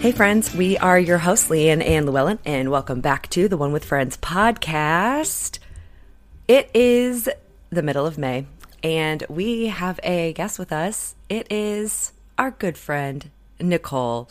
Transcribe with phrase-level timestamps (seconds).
[0.00, 3.70] Hey, friends, we are your hosts, Leanne and Llewellyn, and welcome back to the One
[3.70, 5.58] with Friends podcast.
[6.48, 7.28] It is
[7.68, 8.46] the middle of May,
[8.82, 11.16] and we have a guest with us.
[11.28, 13.30] It is our good friend,
[13.60, 14.30] Nicole,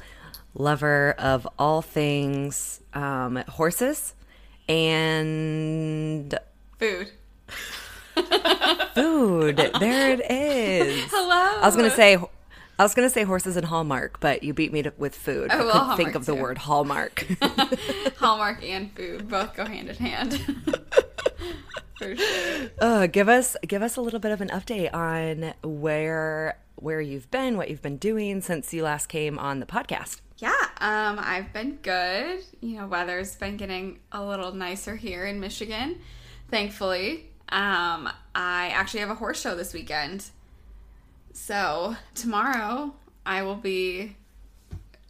[0.55, 4.15] lover of all things um, horses
[4.67, 6.33] and
[6.79, 7.11] Food.
[8.15, 9.57] food.
[9.79, 11.03] there it is.
[11.11, 11.61] Hello.
[11.61, 12.17] I was gonna say,
[12.79, 15.49] I was gonna say horses and Hallmark, but you beat me to, with food.
[15.51, 16.41] Oh, I well, couldn't think of the too.
[16.41, 17.27] word Hallmark.
[18.17, 20.39] Hallmark and food both go hand in hand.
[21.97, 22.69] For sure.
[22.79, 27.29] uh, give us give us a little bit of an update on where where you've
[27.29, 30.21] been, what you've been doing since you last came on the podcast.
[30.37, 32.45] Yeah, um, I've been good.
[32.61, 35.99] You know, weather's been getting a little nicer here in Michigan,
[36.49, 37.25] thankfully.
[37.49, 40.29] Um, I actually have a horse show this weekend.
[41.33, 42.93] So tomorrow
[43.25, 44.15] I will be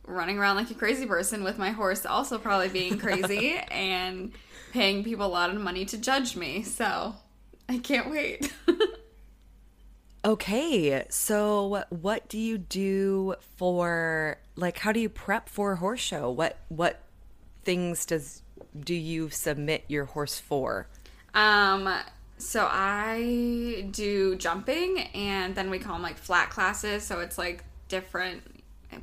[0.05, 4.31] running around like a crazy person with my horse also probably being crazy and
[4.71, 6.63] paying people a lot of money to judge me.
[6.63, 7.15] So
[7.67, 8.51] I can't wait.
[10.25, 16.01] Okay, so what do you do for like how do you prep for a horse
[16.01, 16.29] show?
[16.29, 16.99] What what
[17.63, 18.41] things does
[18.77, 20.87] do you submit your horse for?
[21.33, 21.89] Um,
[22.39, 27.03] so I do jumping, and then we call them like flat classes.
[27.03, 28.41] So it's like different.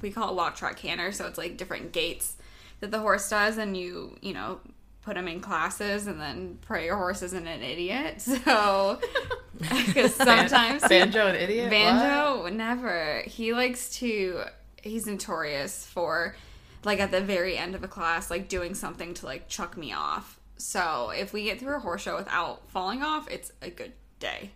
[0.01, 1.13] We call it walk, trot, canter.
[1.13, 2.37] So it's like different gaits
[2.81, 4.61] that the horse does, and you you know
[5.03, 8.23] put them in classes, and then pray your horse isn't an idiot.
[8.45, 9.01] So
[9.59, 11.71] because sometimes Banjo an idiot?
[11.71, 13.23] Banjo never.
[13.27, 14.45] He likes to.
[14.83, 16.37] He's notorious for
[16.85, 19.93] like at the very end of a class, like doing something to like chuck me
[19.93, 20.41] off.
[20.57, 24.51] So if we get through a horse show without falling off, it's a good day.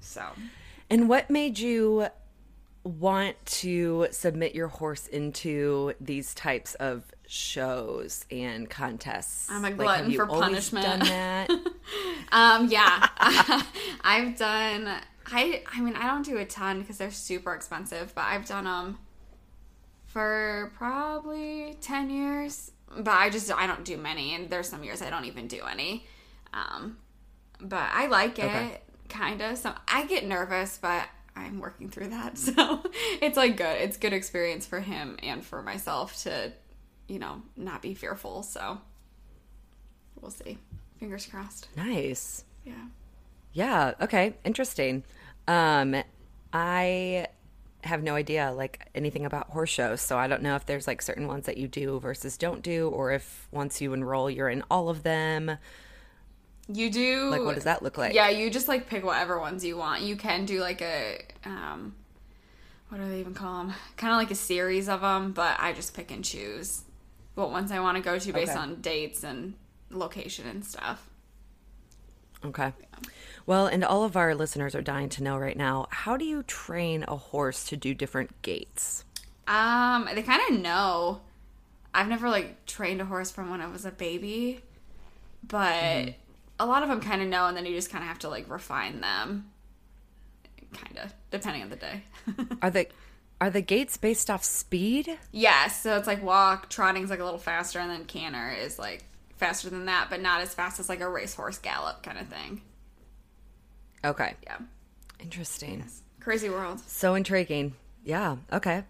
[0.00, 0.24] So
[0.88, 2.08] And what made you
[2.82, 9.48] want to submit your horse into these types of shows and contests?
[9.50, 10.84] I'm a Like, glutton you for punishment.
[10.86, 11.50] Done that?
[12.32, 13.08] um yeah,
[14.02, 14.88] I've done.
[15.26, 18.64] I I mean I don't do a ton because they're super expensive, but I've done
[18.64, 18.98] them
[20.06, 22.72] for probably ten years.
[22.96, 25.62] But I just I don't do many, and there's some years I don't even do
[25.64, 26.06] any.
[26.52, 26.96] Um,
[27.60, 28.80] but I like it, Okay.
[29.08, 29.58] kind of.
[29.58, 31.04] So I get nervous, but
[31.36, 32.36] I'm working through that.
[32.38, 32.82] So
[33.22, 33.76] it's like good.
[33.80, 36.52] It's good experience for him and for myself to,
[37.06, 38.42] you know, not be fearful.
[38.42, 38.78] So
[40.20, 40.58] we'll see.
[40.98, 41.68] Fingers crossed.
[41.76, 42.44] nice.
[42.64, 42.74] Yeah.
[43.52, 43.94] Yeah.
[44.00, 44.34] Okay.
[44.44, 45.04] Interesting.
[45.48, 45.96] Um,
[46.52, 47.26] I
[47.84, 51.02] have no idea like anything about horse shows, so I don't know if there's like
[51.02, 54.62] certain ones that you do versus don't do, or if once you enroll, you're in
[54.70, 55.58] all of them.
[56.72, 58.12] You do Like, what does that look like?
[58.14, 60.02] Yeah, you just like pick whatever ones you want.
[60.02, 61.94] You can do like a um
[62.88, 63.74] what do they even call them?
[63.96, 66.82] Kind of like a series of them, but I just pick and choose
[67.34, 68.56] what ones I want to go to based Okay.
[68.56, 69.54] on dates and
[69.90, 71.08] location and stuff.
[72.44, 72.72] Okay.
[73.50, 76.44] Well, and all of our listeners are dying to know right now how do you
[76.44, 79.02] train a horse to do different gaits?
[79.48, 81.22] Um, they kind of know.
[81.92, 84.60] I've never like trained a horse from when I was a baby,
[85.42, 86.14] but
[86.60, 88.28] a lot of them kind of know, and then you just kind of have to
[88.28, 89.50] like refine them,
[90.72, 92.04] kind of depending on the day.
[92.62, 92.86] Are the
[93.40, 95.18] are the gaits based off speed?
[95.32, 99.02] yes, so it's like walk, trotting's like a little faster, and then canter is like
[99.38, 102.60] faster than that, but not as fast as like a racehorse gallop kind of thing.
[104.04, 104.34] Okay.
[104.44, 104.58] Yeah,
[105.20, 105.84] Interesting.
[106.20, 106.80] crazy world.
[106.86, 107.74] So intriguing.
[108.04, 108.36] Yeah.
[108.52, 108.84] Okay.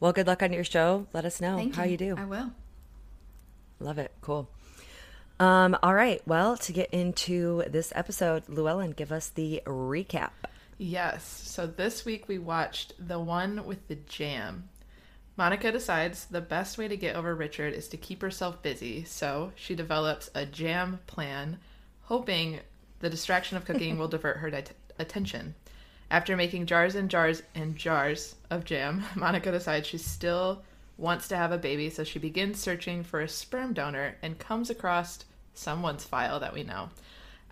[0.00, 1.06] Well, good luck on your show.
[1.12, 2.16] Let us know Thank how you do.
[2.18, 2.50] I will.
[3.78, 4.12] Love it.
[4.20, 4.48] Cool.
[5.38, 6.20] Um, all right.
[6.26, 10.30] Well, to get into this episode, Llewellyn, give us the recap.
[10.78, 11.24] Yes.
[11.24, 14.68] So this week we watched The One with the Jam.
[15.36, 19.52] Monica decides the best way to get over Richard is to keep herself busy, so
[19.56, 21.58] she develops a jam plan,
[22.02, 22.60] hoping
[23.02, 25.54] the distraction of cooking will divert her dit- attention.
[26.10, 30.62] After making jars and jars and jars of jam, Monica decides she still
[30.96, 34.70] wants to have a baby, so she begins searching for a sperm donor and comes
[34.70, 36.88] across someone's file that we know.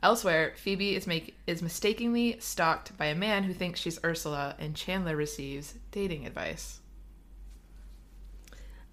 [0.03, 4.75] Elsewhere, Phoebe is make is mistakenly stalked by a man who thinks she's Ursula, and
[4.75, 6.81] Chandler receives dating advice.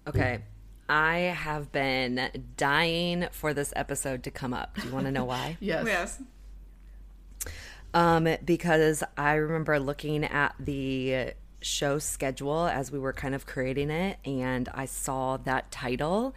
[0.06, 0.40] Okay.
[0.88, 4.76] I have been dying for this episode to come up.
[4.76, 5.56] Do you want to know why?
[5.60, 5.86] Yes.
[5.86, 6.22] Yes.
[7.94, 13.90] Um, because I remember looking at the show schedule as we were kind of creating
[13.90, 16.34] it, and I saw that title.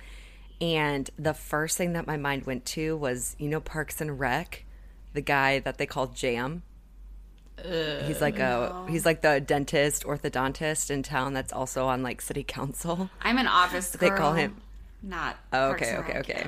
[0.59, 4.63] And the first thing that my mind went to was, you know, Parks and Rec,
[5.13, 6.63] the guy that they call Jamm.
[7.63, 12.43] he's like a he's like the dentist orthodontist in town that's also on like city
[12.43, 13.09] council.
[13.21, 14.55] I'm an office They call him-
[15.03, 15.37] Not.
[15.53, 16.47] Oh, okay, okay, okay.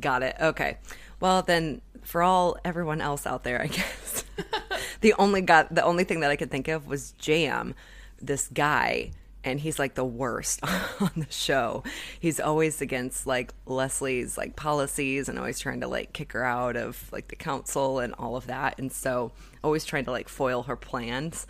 [0.00, 0.36] Got it.
[0.40, 0.78] Okay.
[1.20, 4.24] Well, then for all everyone else out there, I guess
[5.00, 7.74] the only got the only thing that I could think of was Jamm,
[8.20, 9.12] this guy,
[9.44, 10.60] and he's like the worst
[11.00, 11.82] on the show.
[12.18, 16.76] He's always against like Leslie's like policies and always trying to like kick her out
[16.76, 19.32] of like the council and all of that, and so
[19.62, 21.46] always trying to like foil her plans.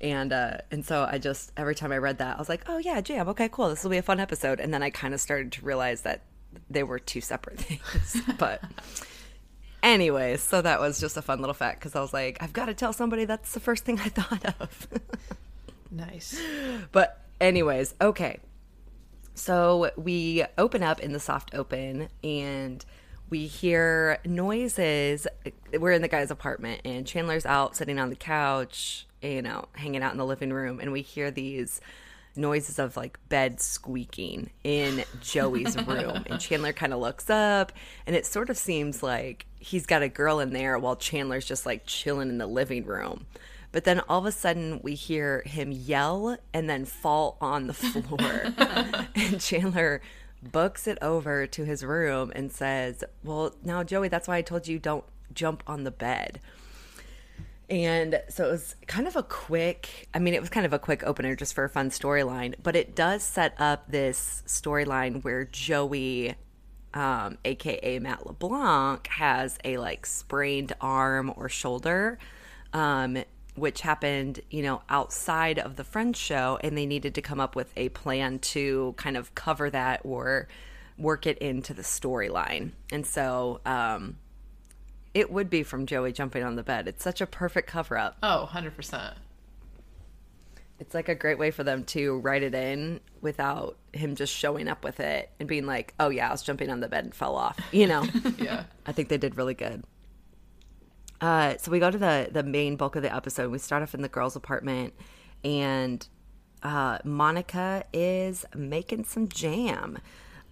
[0.00, 2.78] And uh, and so I just every time I read that I was like, oh
[2.78, 4.60] yeah, Jamm, okay, cool, this will be a fun episode.
[4.60, 6.22] And then I kind of started to realize that
[6.68, 8.16] they were two separate things.
[8.38, 8.62] but
[9.86, 12.66] anyways, so that was just a fun little fact because I was like, I've got
[12.66, 14.88] to tell somebody that's the first thing I thought of.
[15.90, 16.40] Nice.
[16.92, 18.40] but anyways, okay.
[19.34, 22.84] So we open up in the soft open and
[23.30, 25.26] we hear noises.
[25.78, 30.02] We're in the guy's apartment and Chandler's out sitting on the couch, you know, hanging
[30.02, 31.80] out in the living room and we hear these
[32.36, 36.24] noises of like bed squeaking in Joey's room.
[36.26, 37.72] and Chandler kind of looks up
[38.06, 41.66] and it sort of seems like he's got a girl in there while Chandler's just
[41.66, 43.26] like chilling in the living room.
[43.72, 47.74] But then all of a sudden we hear him yell and then fall on the
[47.74, 48.54] floor.
[49.14, 50.00] and Chandler
[50.42, 54.68] books it over to his room and says, Well, now, Joey, that's why I told
[54.68, 55.04] you don't
[55.34, 56.40] jump on the bed.
[57.68, 60.78] And so it was kind of a quick, I mean, it was kind of a
[60.78, 65.44] quick opener just for a fun storyline, but it does set up this storyline where
[65.44, 66.36] Joey,
[66.94, 72.18] um, aka Matt LeBlanc, has a like sprained arm or shoulder,
[72.72, 73.18] um,
[73.56, 77.56] which happened, you know, outside of the Friends show, and they needed to come up
[77.56, 80.46] with a plan to kind of cover that or
[80.98, 82.70] work it into the storyline.
[82.92, 84.18] And so, um,
[85.16, 86.86] it would be from Joey jumping on the bed.
[86.86, 88.18] It's such a perfect cover up.
[88.22, 89.14] Oh, 100%.
[90.78, 94.68] It's like a great way for them to write it in without him just showing
[94.68, 97.14] up with it and being like, "Oh yeah, I was jumping on the bed and
[97.14, 98.04] fell off." You know.
[98.38, 98.64] Yeah.
[98.84, 99.84] I think they did really good.
[101.18, 103.50] Uh, so we go to the the main bulk of the episode.
[103.50, 104.92] We start off in the girls' apartment,
[105.42, 106.06] and
[106.62, 109.98] uh, Monica is making some jam.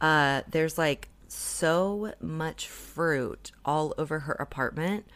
[0.00, 5.06] Uh, there's like so much fruit all over her apartment.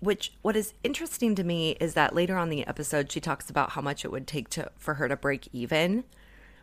[0.00, 3.70] Which what is interesting to me is that later on the episode she talks about
[3.70, 6.04] how much it would take to for her to break even,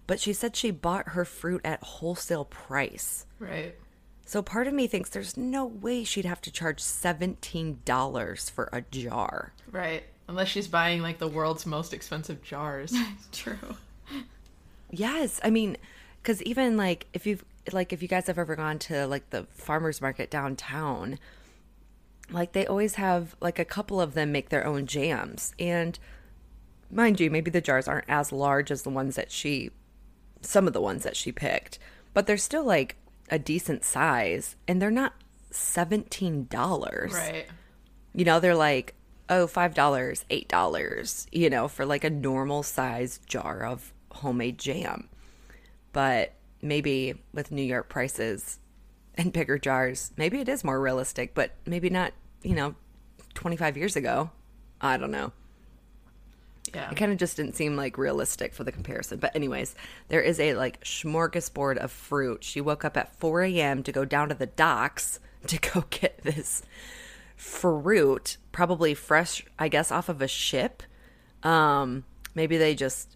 [0.08, 3.26] but she said she bought her fruit at wholesale price.
[3.40, 3.76] Right.
[4.26, 8.82] So part of me thinks there's no way she'd have to charge $17 for a
[8.82, 9.54] jar.
[9.70, 10.04] Right.
[10.28, 12.94] Unless she's buying like the world's most expensive jars.
[13.32, 13.58] True.
[14.90, 15.78] Yes, I mean
[16.24, 19.44] cuz even like if you've like if you guys have ever gone to like the
[19.52, 21.20] farmers market downtown,
[22.32, 25.98] like they always have like a couple of them make their own jams and
[26.92, 29.72] mind you, maybe the jars aren't as large as the ones that she
[30.42, 31.80] some of the ones that she picked,
[32.14, 32.96] but they're still like
[33.30, 35.14] a decent size and they're not
[35.52, 36.52] $17.
[37.14, 37.48] right.
[38.14, 38.94] you know they're like
[39.30, 44.60] oh five dollars eight dollars you know for like a normal size jar of homemade
[44.60, 45.10] jam
[45.94, 46.35] but
[46.66, 48.60] maybe with new york prices
[49.16, 52.12] and bigger jars maybe it is more realistic but maybe not
[52.44, 52.76] you know
[53.36, 54.30] 25 years ago
[54.82, 55.32] i don't know
[56.74, 56.90] Yeah.
[56.92, 59.20] it kind of just didn't seem like realistic for the comparison.
[59.20, 59.76] But anyways,
[60.10, 62.44] there is a like smorgasbord of fruit.
[62.44, 63.84] She woke up at 4 a.m.
[63.84, 66.64] to go down to the docks to go get this
[67.36, 70.84] fruit, probably fresh, I guess, off of a ship.
[71.44, 72.04] Um,
[72.34, 73.16] maybe they just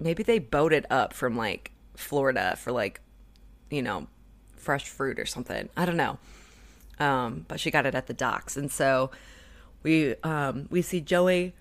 [0.00, 3.00] maybe they boated up from like Florida for like,
[3.70, 4.06] you know,
[4.56, 5.68] fresh fruit or something.
[5.76, 6.18] I don't know.
[6.98, 8.56] Um, but she got it at the docks.
[8.56, 9.10] And so
[9.82, 11.54] we um we see Joey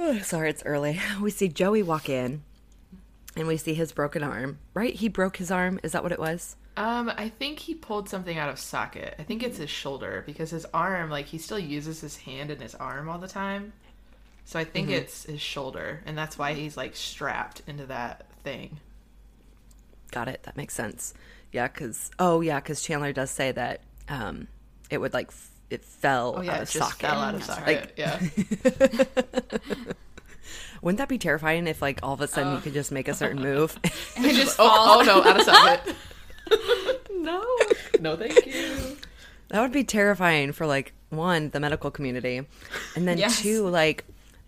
[0.22, 1.00] Sorry, it's early.
[1.20, 2.42] We see Joey walk in
[3.36, 4.94] and we see his broken arm, right?
[4.94, 5.78] He broke his arm.
[5.82, 6.56] Is that what it was?
[6.76, 9.14] Um, I think he pulled something out of socket.
[9.18, 12.60] I think it's his shoulder because his arm, like he still uses his hand and
[12.60, 13.72] his arm all the time.
[14.44, 18.78] So I think it's his shoulder, and that's why he's like strapped into that thing.
[20.10, 20.42] Got it.
[20.44, 21.14] That makes sense.
[21.52, 24.48] Yeah, because, oh, yeah, because Chandler does say that um,
[24.90, 27.00] it would like, f- it fell Oh yeah, out it of just socket.
[27.10, 27.66] fell out of socket.
[27.66, 27.92] right.
[27.96, 28.20] Yeah.
[30.82, 33.14] Wouldn't that be terrifying if, like, all of a sudden you could just make a
[33.14, 33.78] certain move?
[34.16, 35.06] And it just falls.
[35.06, 35.96] oh, oh no, out of socket.
[37.14, 37.44] no.
[38.00, 38.96] no, thank you.
[39.48, 42.46] That would be terrifying for like one, the medical community,
[42.96, 43.40] and then Yes.
[43.42, 44.04] two, like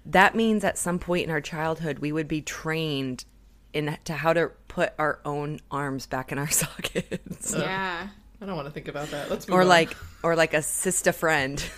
[0.06, 3.24] that means at some point in our childhood we would be trained
[3.72, 8.08] in to how to put our own arms back in our sockets, Yeah.
[8.40, 9.30] I don't want to think about that.
[9.30, 9.68] Let's move or on.
[9.68, 11.64] like or like assist a friend.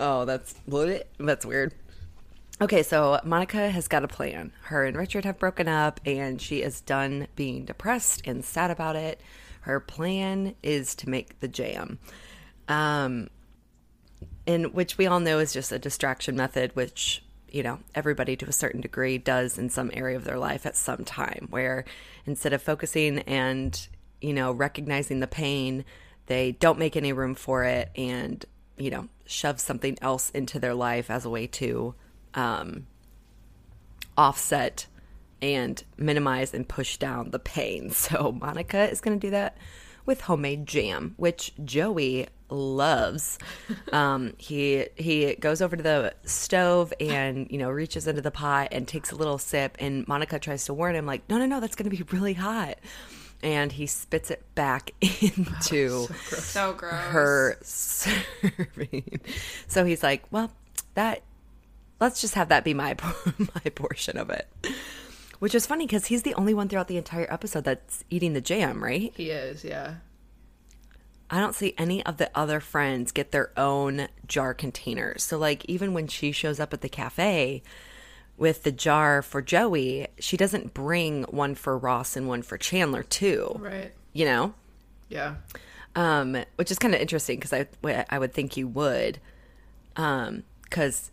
[0.00, 0.54] Oh, that's
[1.18, 1.74] that's weird.
[2.60, 4.52] Okay, so Monica has got a plan.
[4.62, 8.94] Her and Richard have broken up, and she is done being depressed and sad about
[8.96, 9.20] it.
[9.62, 11.98] Her plan is to make the jam,
[12.68, 13.28] um,
[14.46, 18.46] and which we all know is just a distraction method, which you know everybody to
[18.46, 21.48] a certain degree does in some area of their life at some time.
[21.50, 21.84] Where
[22.26, 23.88] instead of focusing and
[24.20, 25.84] you know recognizing the pain,
[26.26, 28.44] they don't make any room for it, and
[28.76, 31.94] you know shove something else into their life as a way to
[32.34, 32.86] um,
[34.16, 34.86] offset
[35.40, 37.90] and minimize and push down the pain.
[37.94, 39.56] So Monica is going to do that
[40.08, 43.38] with homemade jam, which Joey loves.
[43.92, 48.68] Um, he he goes over to the stove and you know reaches into the pot
[48.72, 51.60] and takes a little sip, and Monica tries to warn him like, no, no, no,
[51.60, 52.78] that's going to be really hot.
[53.42, 56.92] And he spits it back into So gross.
[56.92, 59.20] her serving.
[59.68, 60.50] So he's like, "Well,
[60.94, 61.22] that
[62.00, 62.94] let's just have that be my
[63.54, 64.48] my portion of it."
[65.38, 68.40] Which is funny because he's the only one throughout the entire episode that's eating the
[68.40, 69.12] jam, right?
[69.16, 69.94] He is, yeah.
[71.30, 75.22] I don't see any of the other friends get their own jar containers.
[75.22, 77.62] So, like, even when she shows up at the cafe
[78.36, 83.02] with the jar for Joey, she doesn't bring one for Ross and one for Chandler,
[83.02, 83.54] too.
[83.58, 83.92] Right.
[84.12, 84.54] You know?
[85.08, 85.34] Yeah.
[85.94, 87.66] um, which is kind of interesting because I
[88.08, 89.20] I would think you would,
[89.96, 91.10] um, because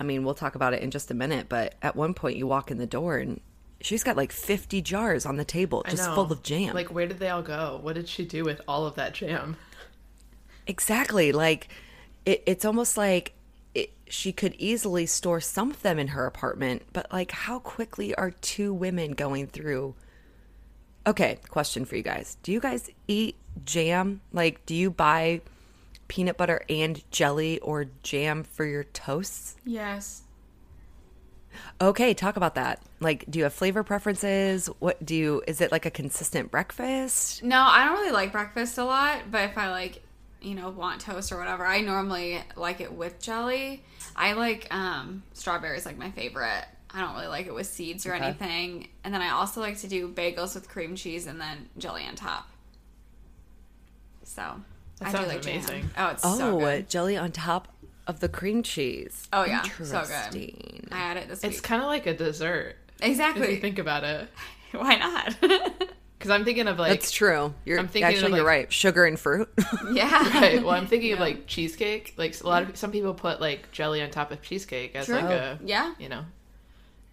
[0.00, 1.48] I mean we'll talk about it in just a minute.
[1.48, 3.40] But at one point you walk in the door and
[3.82, 6.74] she's got like fifty jars on the table just full of jam.
[6.74, 7.78] Like, where did they all go?
[7.82, 9.56] What did she do with all of that jam?
[10.66, 11.68] exactly, like
[12.24, 13.34] it, it's almost like.
[13.72, 18.12] It, she could easily store some of them in her apartment, but like, how quickly
[18.16, 19.94] are two women going through?
[21.06, 24.22] Okay, question for you guys: Do you guys eat jam?
[24.32, 25.42] Like, do you buy
[26.10, 29.56] peanut butter and jelly or jam for your toasts?
[29.64, 30.22] yes.
[31.80, 32.82] Okay, talk about that.
[33.00, 34.66] Like, do you have flavor preferences?
[34.78, 35.42] What do you?
[35.46, 37.42] Is it like a consistent breakfast?
[37.42, 40.02] No, I don't really like breakfast a lot, but if I like,
[40.40, 43.82] you know, want toast or whatever, I normally like it with jelly.
[44.14, 46.64] I like um strawberries like my favorite.
[46.92, 48.14] I don't really like it with seeds or Okay.
[48.14, 48.88] anything.
[49.04, 52.16] And then I also like to do bagels with cream cheese and then jelly on
[52.16, 52.48] top.
[54.22, 54.60] So
[55.00, 55.54] That I sounds do like jam.
[55.56, 55.90] amazing.
[55.98, 56.88] Oh, it's Oh, so good.
[56.88, 57.68] jelly on top
[58.06, 59.28] of the cream cheese.
[59.32, 60.02] Oh, yeah, so
[60.32, 60.88] good.
[60.92, 61.52] I had it this week.
[61.52, 62.76] It's kind of like a dessert.
[63.00, 63.54] If exactly.
[63.54, 64.28] you think about it.
[64.72, 65.36] Why not?
[66.20, 66.90] Because I'm thinking of like.
[66.90, 67.54] That's true.
[67.64, 68.70] You're I'm thinking of, actually you're like- right.
[68.72, 69.48] Sugar and fruit.
[69.94, 70.38] yeah.
[70.38, 70.62] Right.
[70.62, 72.12] Well, I'm thinking of like cheesecake.
[72.18, 75.14] Like a lot of some people put like jelly on top of cheesecake as True.
[75.14, 75.94] like a Yeah.
[75.98, 76.26] you know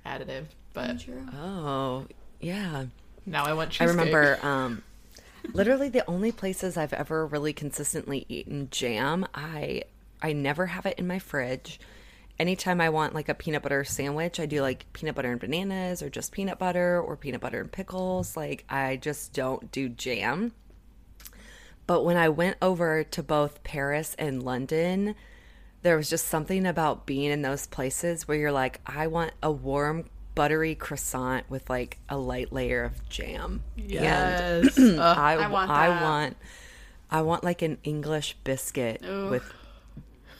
[0.05, 0.43] additive.
[0.73, 1.25] But True.
[1.33, 2.05] oh,
[2.41, 2.87] yeah.
[3.25, 3.87] now I want Cheesecake.
[3.87, 4.83] I remember um
[5.53, 9.83] literally the only places I've ever really consistently eaten jam, I
[10.21, 11.79] I never have it in my fridge.
[12.39, 16.01] Anytime I want like a peanut butter sandwich, I do like peanut butter and bananas
[16.03, 18.37] or just peanut butter or peanut butter and pickles.
[18.37, 20.53] Like I just don't do jam.
[21.87, 25.15] But when I went over to both Paris and London,
[25.81, 29.51] there was just something about being in those places where you're like, I want a
[29.51, 30.05] warm,
[30.37, 33.63] buttery croissant with like a light layer of jam.
[33.75, 34.77] And Yes.
[34.79, 34.99] Ugh.
[34.99, 36.37] I, I want I want
[37.11, 39.43] I want like an English biscuit with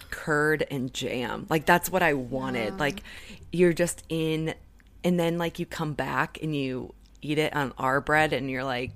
[0.10, 1.46] curd and jam.
[1.50, 2.80] Like that's what I wanted.
[2.80, 3.02] Like
[3.52, 4.54] you're just in
[5.04, 8.64] and then like you come back and you eat it on our bread and you're
[8.64, 8.92] like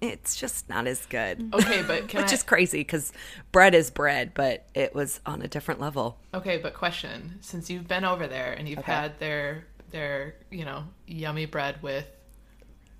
[0.00, 1.50] it's just not as good.
[1.54, 2.34] okay, but can Which I?
[2.34, 3.12] is crazy cuz
[3.52, 6.18] bread is bread, but it was on a different level.
[6.34, 8.92] Okay, but question: Since you've been over there and you've Okay.
[8.92, 12.06] had their their you know yummy bread with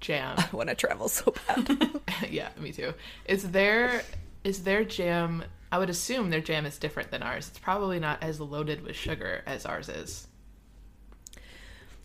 [0.01, 2.01] jam, I want to travel so bad.
[2.31, 2.95] yeah, me too.
[3.25, 4.03] Is there
[4.45, 5.45] is their jam?
[5.71, 7.49] I would assume their jam is different than ours.
[7.49, 10.27] It's probably not as loaded with sugar as ours is.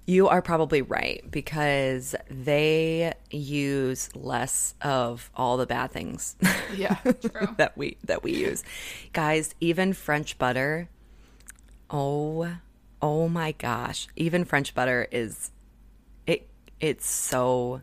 [0.06, 6.36] You are probably right because they use less of all the bad things
[6.76, 6.98] Yeah,
[7.58, 8.64] that we that we use.
[9.14, 10.90] Guys, even French butter.
[11.90, 12.50] Oh,
[13.04, 14.08] oh my gosh.
[14.16, 15.52] Even French butter is
[16.26, 16.48] it
[16.80, 17.82] it's so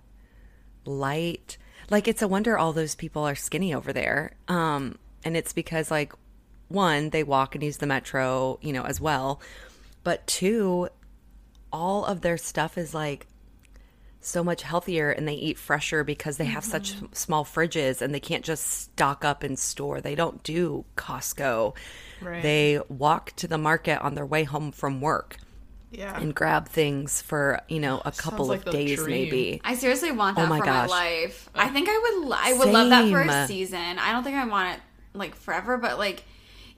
[0.87, 1.59] light.
[1.91, 4.33] Like it's a wonder all those people are skinny over there.
[4.49, 6.15] Um and it's because like
[6.69, 9.43] one, they walk and use the metro, you know, as well.
[10.05, 10.89] But two,
[11.71, 13.27] all of their stuff is like
[14.21, 17.07] so much healthier and they eat fresher because they have such mm-hmm.
[17.13, 20.01] small fridges and they can't just stock up in store.
[20.01, 21.75] They don't do Costco.
[22.21, 22.43] Right.
[22.43, 25.39] They walk to the market on their way home from work
[25.91, 26.19] yeah.
[26.19, 29.11] and grab things for, you know, a couple like of days dream.
[29.11, 29.61] maybe.
[29.65, 30.89] I seriously want Oh that my for gosh.
[30.89, 31.49] my life.
[31.55, 32.33] I uh, think I would.
[32.33, 33.99] I would love that for a season.
[33.99, 34.81] I don't think I want it
[35.15, 36.25] like forever, but like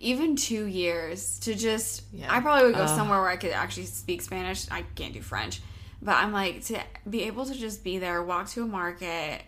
[0.00, 2.04] even two years to just.
[2.12, 2.34] Yeah.
[2.34, 4.70] I probably would go somewhere where I could actually speak Spanish.
[4.70, 5.60] I can't do French,
[6.02, 9.40] but I'm like to be able to just be there, walk to a market,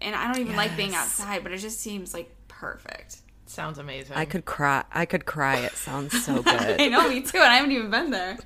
[0.00, 3.18] and I don't even like being outside, but it just seems like perfect.
[3.46, 4.16] Sounds amazing.
[4.16, 4.84] I could cry.
[4.92, 5.58] I could cry.
[5.60, 6.80] It sounds so good.
[6.80, 8.36] I know, me too, and I haven't even been there.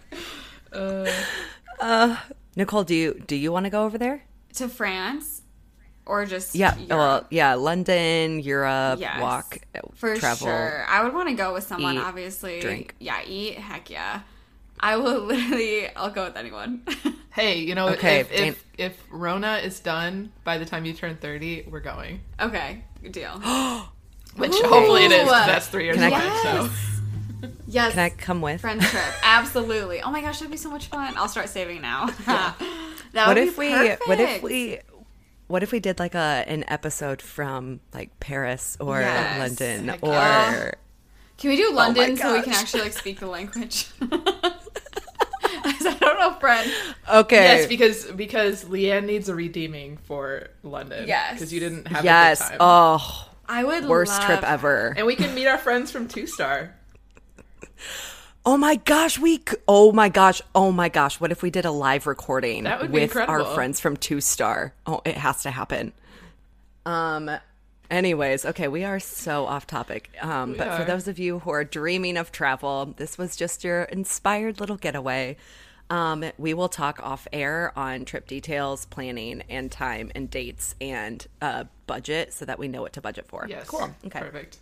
[1.80, 2.16] uh
[2.56, 4.22] Nicole, do you do you want to go over there?
[4.54, 5.42] To France,
[6.04, 6.74] or just Yeah.
[6.76, 6.88] Europe?
[6.90, 7.54] Well, yeah.
[7.54, 9.20] London, Europe, Yes.
[9.20, 9.58] walk,
[9.94, 10.48] for travel.
[10.48, 10.84] sure.
[10.88, 12.60] I would want to go with someone, eat, obviously.
[12.60, 12.94] drink.
[12.98, 13.54] Yeah, eat.
[13.58, 14.20] Heck yeah.
[14.80, 15.88] I will literally.
[15.96, 16.82] I'll go with anyone.
[17.34, 21.16] hey, you know, Okay, if, if if Rona is done by the time you turn
[21.16, 22.20] thirty, we're going.
[22.40, 23.30] okay, good deal.
[24.36, 25.28] Which hopefully it is.
[25.28, 25.46] 'cause Ooh.
[25.46, 26.68] That's three years Can I- away.
[26.68, 26.70] So
[27.70, 27.92] Yes.
[27.92, 28.60] Can I come with?
[28.62, 30.00] Friend trip, absolutely.
[30.00, 31.14] Oh my gosh, that'd be so much fun.
[31.16, 32.06] I'll start saving now.
[32.26, 32.56] that
[33.12, 33.72] what would if be we?
[33.74, 34.08] perfect.
[34.08, 34.78] What if we?
[35.48, 39.38] What if we did like a an episode from like Paris or Yes.
[39.38, 40.70] London Heck or yeah.
[41.36, 43.86] Can we do oh London so we can actually like speak the language?
[46.18, 46.72] I don't know, friend.
[47.12, 47.36] okay?
[47.36, 51.06] yes, because because Leanne needs a redeeming for London.
[51.06, 51.34] Yes.
[51.34, 52.40] because you didn't have yes.
[52.40, 52.58] a good time.
[52.60, 54.94] Oh, I would worst love trip ever.
[54.96, 56.74] and we can meet our friends from Two Star.
[58.46, 59.42] Oh my gosh, we.
[59.66, 60.40] Oh my gosh.
[60.54, 61.20] Oh my gosh.
[61.20, 64.22] What if we did a live recording That would be with our friends from Two
[64.22, 64.72] Star?
[64.86, 65.92] Oh, it has to happen.
[66.86, 67.30] Um.
[67.90, 70.10] Anyways, okay, we are so off topic.
[70.20, 73.84] Um, but for those of you who are dreaming of travel, this was just your
[73.84, 75.36] inspired little getaway.
[75.90, 81.26] Um, we will talk off air on trip details, planning, and time and dates and
[81.40, 83.46] uh, budget, so that we know what to budget for.
[83.48, 83.90] Yes, Cool.
[84.06, 84.20] Okay.
[84.20, 84.58] perfect.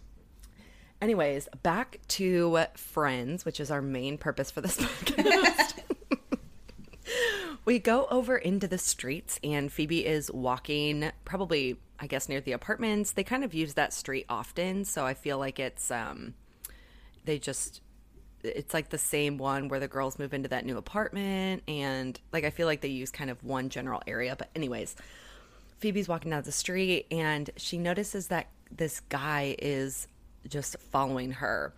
[1.02, 5.80] Anyways, back to Friends, which is our main purpose for this podcast.
[7.64, 12.52] we go over into the streets, and Phoebe is walking, probably, I guess, near the
[12.52, 13.10] apartments.
[13.12, 16.34] They kind of use that street often, so I feel like it's, um,
[17.24, 17.80] they just,
[18.46, 22.44] it's like the same one where the girls move into that new apartment, and like
[22.44, 24.36] I feel like they use kind of one general area.
[24.36, 24.96] But, anyways,
[25.78, 30.08] Phoebe's walking down the street and she notices that this guy is
[30.48, 31.74] just following her.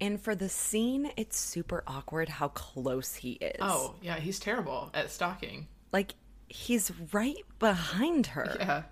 [0.00, 3.56] And for the scene, it's super awkward how close he is.
[3.60, 5.68] Oh yeah, he's terrible at stalking.
[5.92, 6.14] Like
[6.48, 8.56] he's right behind her.
[8.58, 8.82] Yeah,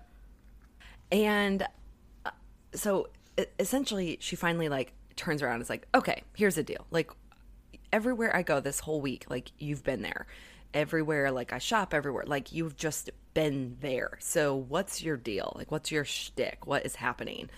[1.11, 1.65] And
[2.25, 2.31] uh,
[2.73, 3.09] so
[3.59, 6.85] essentially, she finally like turns around and is like, okay, here's the deal.
[6.91, 7.11] Like,
[7.91, 10.25] everywhere I go this whole week, like, you've been there.
[10.73, 12.23] Everywhere, like, I shop everywhere.
[12.25, 14.17] Like, you've just been there.
[14.19, 15.53] So, what's your deal?
[15.55, 16.65] Like, what's your shtick?
[16.65, 17.49] What is happening?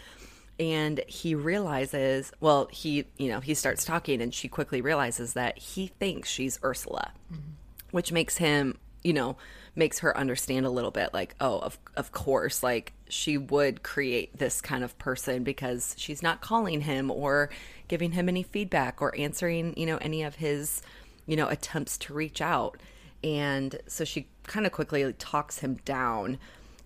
[0.59, 5.57] And he realizes, well, he, you know, he starts talking and she quickly realizes that
[5.57, 7.51] he thinks she's Ursula mm-hmm.
[7.91, 9.37] which makes him you know
[9.75, 14.37] makes her understand a little bit like oh of, of course like she would create
[14.37, 17.49] this kind of person because she's not calling him or
[17.87, 20.81] giving him any feedback or answering you know any of his
[21.25, 22.77] you know attempts to reach out
[23.23, 26.37] and so she kind of quickly talks him down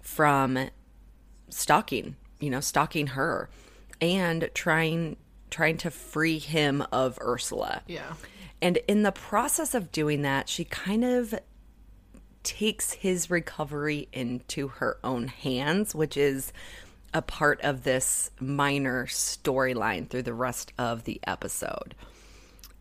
[0.01, 0.69] from
[1.49, 3.49] stalking you know stalking her
[4.01, 5.15] and trying
[5.49, 8.13] trying to free him of ursula yeah.
[8.61, 11.33] and in the process of doing that, she kind of
[12.49, 16.51] takes his recovery into her own hands, which is
[17.13, 21.93] a part of this minor storyline through the rest of the episode.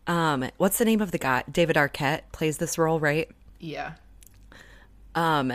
[0.07, 1.45] Um, what's the name of the guy?
[1.53, 3.29] David Arquette plays this role, right?
[3.61, 3.93] Yeah.
[5.15, 5.53] Um,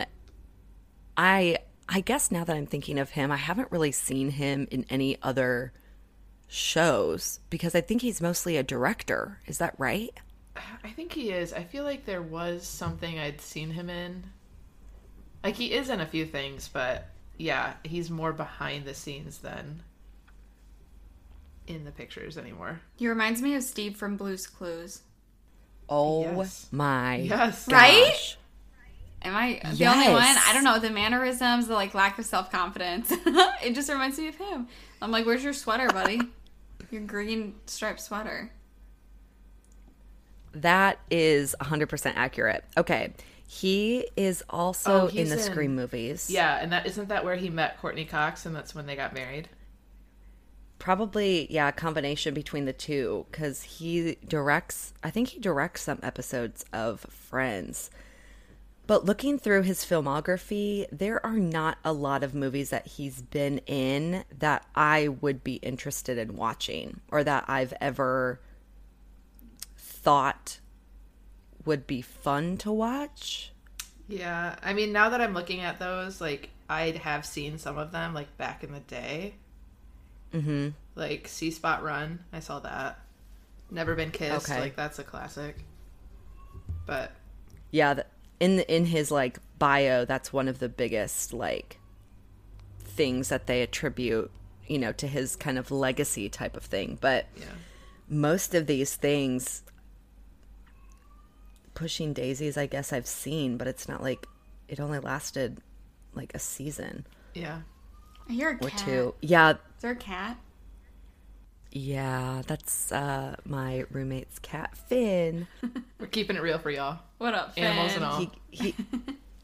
[1.17, 1.57] I
[1.89, 5.17] I guess now that I'm thinking of him, I haven't really seen him in any
[5.23, 5.73] other
[6.47, 9.39] shows because I think he's mostly a director.
[9.47, 10.15] Is that right?
[10.83, 11.53] I think he is.
[11.53, 14.23] I feel like there was something I'd seen him in.
[15.43, 19.83] Like he is in a few things, but yeah, he's more behind the scenes than
[21.67, 22.79] in the pictures anymore.
[22.95, 25.01] He reminds me of Steve from Blue's Clues.
[25.89, 26.67] Oh Yes.
[26.71, 27.67] my Yes.
[27.67, 28.37] Right?
[29.21, 30.23] Am I the only one?
[30.23, 30.79] I don't know.
[30.79, 33.11] The mannerisms, the like lack of self confidence.
[33.63, 34.67] it just reminds me of him.
[35.01, 36.19] I'm like, where's your sweater, buddy?
[36.91, 38.51] your green striped sweater.
[40.53, 42.63] That is 100% accurate.
[42.77, 43.13] Okay.
[43.47, 46.29] He is also Oh, in the in- Scream movies.
[46.29, 49.13] Yeah, and that isn't that where he met Courteney Cox, and that's when they got
[49.13, 49.49] married.
[50.79, 55.99] Probably, yeah, a combination between the two because he directs, I think he directs some
[56.03, 57.89] episodes of Friends.
[58.85, 63.59] But looking through his filmography, there are not a lot of movies that he's been
[63.59, 68.41] in that I would be interested in watching or that I've ever
[70.03, 70.59] thought
[71.65, 73.51] would be fun to watch.
[74.07, 77.91] Yeah, I mean, now that I'm looking at those, like I have seen some of
[77.91, 79.35] them, like back in the day.
[80.33, 80.69] Mm-hmm.
[80.95, 82.19] like See Spot Run.
[82.33, 82.99] I saw that.
[83.69, 84.49] Never Been Kissed.
[84.49, 84.59] Okay.
[84.59, 85.57] Like that's a classic.
[86.85, 87.11] But
[87.71, 88.07] Yeah, th-
[88.39, 91.79] in in his like bio, that's one of the biggest like
[92.79, 94.31] things that they attribute,
[94.67, 96.97] you know, to his kind of legacy type of thing.
[96.99, 97.45] But yeah,
[98.09, 99.63] most of these things
[101.73, 104.27] pushing daisies i guess i've seen but it's not like
[104.67, 105.57] it only lasted
[106.13, 107.61] like a season yeah.
[108.29, 108.79] You're a or cat.
[108.85, 110.37] two yeah Is there a cat?
[111.71, 115.47] yeah that's uh my roommate's cat finn
[115.99, 116.99] We're keeping it real for y'all.
[117.17, 117.63] What up, Finn?
[117.63, 118.17] Animals and all.
[118.19, 118.75] he he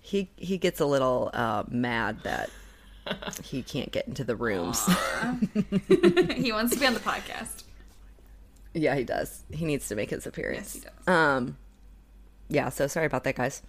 [0.01, 2.49] he he gets a little uh mad that
[3.43, 4.85] he can't get into the rooms
[6.35, 7.63] he wants to be on the podcast.
[8.73, 11.07] yeah he does he needs to make his appearance Yes, he does.
[11.07, 11.57] Um,
[12.49, 12.69] yeah.
[12.69, 13.61] So sorry about that, guys.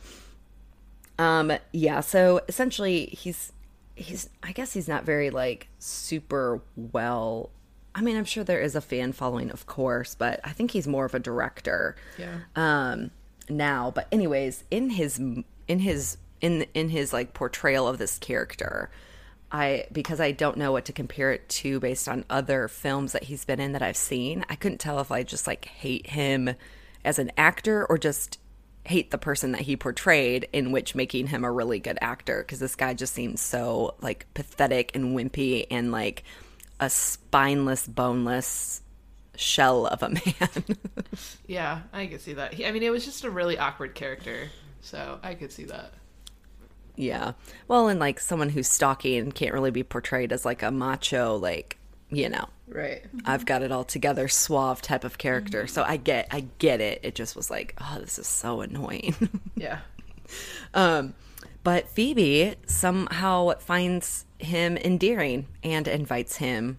[1.18, 2.00] Um, yeah.
[2.00, 3.52] So essentially, he's
[3.94, 4.28] he's.
[4.42, 7.50] I guess he's not very like super well.
[7.94, 10.86] I mean, I'm sure there is a fan following, of course, but I think he's
[10.86, 11.96] more of a director.
[12.18, 12.38] Yeah.
[12.56, 13.10] Um,
[13.48, 18.90] now, but anyways, in his in his in in his like portrayal of this character,
[19.52, 23.24] I because I don't know what to compare it to based on other films that
[23.24, 24.44] he's been in that I've seen.
[24.48, 26.54] I couldn't tell if I just like hate him
[27.04, 28.38] as an actor or just
[28.86, 32.58] hate the person that he portrayed in which making him a really good actor because
[32.58, 36.24] this guy just seems so like pathetic and wimpy and like
[36.80, 38.80] a spineless boneless
[39.36, 40.76] shell of a man
[41.46, 42.54] Yeah, I could see that.
[42.54, 44.48] He, I mean, it was just a really awkward character,
[44.82, 45.92] so I could see that.
[46.94, 47.32] Yeah.
[47.66, 51.36] Well, and like someone who's stocky and can't really be portrayed as like a macho,
[51.36, 51.76] like,
[52.08, 53.02] you know, Right.
[53.24, 55.66] I've got it all together, suave type of character.
[55.66, 57.00] So I get, I get it.
[57.02, 59.14] It just was like, oh, this is so annoying.
[59.56, 59.80] Yeah.
[60.72, 61.12] um,
[61.64, 66.78] but Phoebe somehow finds him endearing and invites him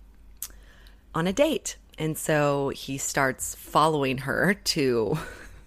[1.13, 1.77] on a date.
[1.99, 5.19] And so he starts following her to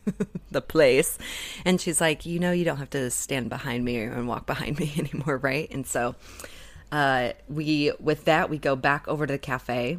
[0.50, 1.18] the place.
[1.64, 4.78] And she's like, You know, you don't have to stand behind me and walk behind
[4.80, 5.70] me anymore, right?
[5.70, 6.16] And so
[6.90, 9.98] uh, we, with that, we go back over to the cafe.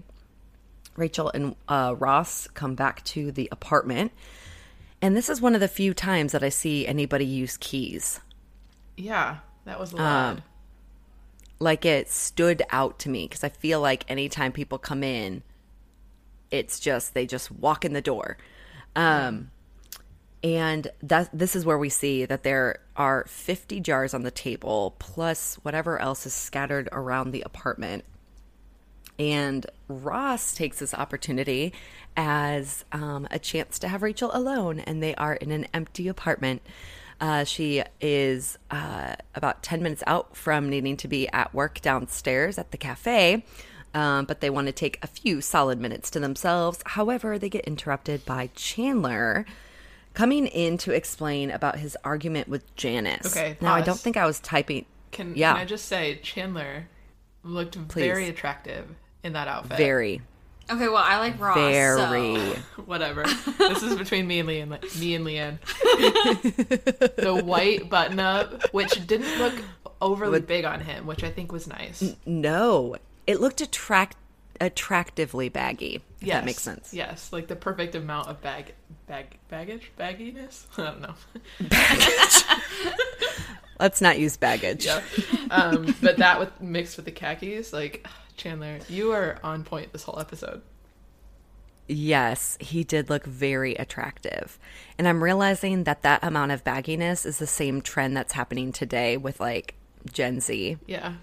[0.95, 4.12] Rachel and uh, Ross come back to the apartment.
[5.01, 8.21] And this is one of the few times that I see anybody use keys.
[8.97, 10.41] Yeah, that was Um,
[11.60, 15.43] like it stood out to me because I feel like anytime people come in,
[16.51, 18.38] it's just they just walk in the door.
[18.95, 19.51] Um,
[20.43, 24.95] and that this is where we see that there are 50 jars on the table
[24.99, 28.05] plus whatever else is scattered around the apartment.
[29.17, 31.73] And Ross takes this opportunity
[32.17, 36.62] as um, a chance to have Rachel alone, and they are in an empty apartment.
[37.21, 42.58] Uh, she is uh, about 10 minutes out from needing to be at work downstairs
[42.58, 43.45] at the cafe,
[43.93, 46.80] um, but they want to take a few solid minutes to themselves.
[46.86, 49.45] However, they get interrupted by Chandler
[50.13, 53.36] coming in to explain about his argument with Janice.
[53.36, 54.86] Okay, Now, I don't think I was typing.
[55.12, 55.54] Can, yeah.
[55.54, 56.88] can I just say, Chandler
[57.43, 58.01] looked Please.
[58.01, 58.88] very attractive
[59.26, 59.78] in that outfit.
[59.78, 60.22] Very,
[60.68, 61.56] Okay, well, I like Ross.
[61.56, 62.36] very.
[62.36, 62.56] So.
[62.86, 63.24] Whatever.
[63.58, 65.00] this is between me and Leanne.
[65.00, 65.60] Me and Leanne.
[67.18, 69.54] the white button up, which didn't look
[70.02, 72.16] overly big on him, which I think was nice.
[72.26, 72.96] No,
[73.28, 74.18] it looked attract
[74.60, 76.02] attractively baggy.
[76.22, 76.94] If Yes, that makes sense.
[76.94, 78.74] Yes, like the perfect amount of bag,
[79.06, 80.66] bag, baggage, bagginess.
[80.78, 81.14] I don't know.
[83.80, 84.86] Let's not use baggage.
[84.86, 85.02] yeah,
[85.52, 90.04] um, but that with mixed with the khakis, like Chandler, you are on point this
[90.04, 90.62] whole episode.
[91.88, 94.58] Yes, he did look very attractive.
[94.98, 99.17] And I'm realizing that that amount of bagginess is the same trend that's happening today
[99.17, 99.76] with like
[100.12, 101.13] Gen Z, Yeah,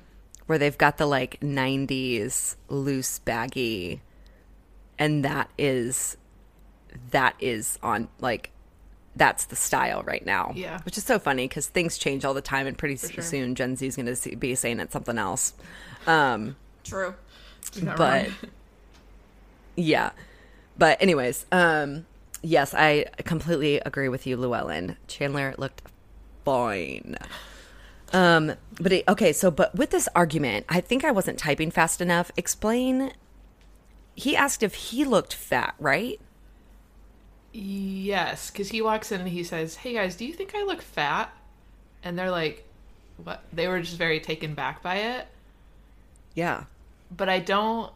[0.47, 4.03] where they've got the like 90s loose baggy
[4.99, 6.17] and that is
[7.11, 8.51] that is on like
[9.17, 10.53] that's the style right now.
[10.55, 10.81] Yeah.
[10.83, 13.23] Which is so funny cuz things change all the time and pretty sure.
[13.23, 15.55] soon Gen Z is going to be saying it's something else.
[16.07, 17.15] Um True.
[17.83, 18.35] But wrong.
[19.77, 20.11] yeah
[20.77, 22.05] but anyways um
[22.43, 25.81] yes i completely agree with you llewellyn chandler looked
[26.45, 27.17] fine
[28.13, 32.01] um but it, okay so but with this argument i think i wasn't typing fast
[32.03, 33.13] enough explain
[34.15, 36.21] he asked if he looked fat right
[37.55, 40.81] Yes, because he walks in and he says, "Hey guys, do you think I look
[40.81, 41.31] fat?"
[42.03, 42.67] And they're like,
[43.23, 45.27] "What?" They were just very taken back by it.
[46.35, 46.65] yeah
[47.15, 47.93] But I don't,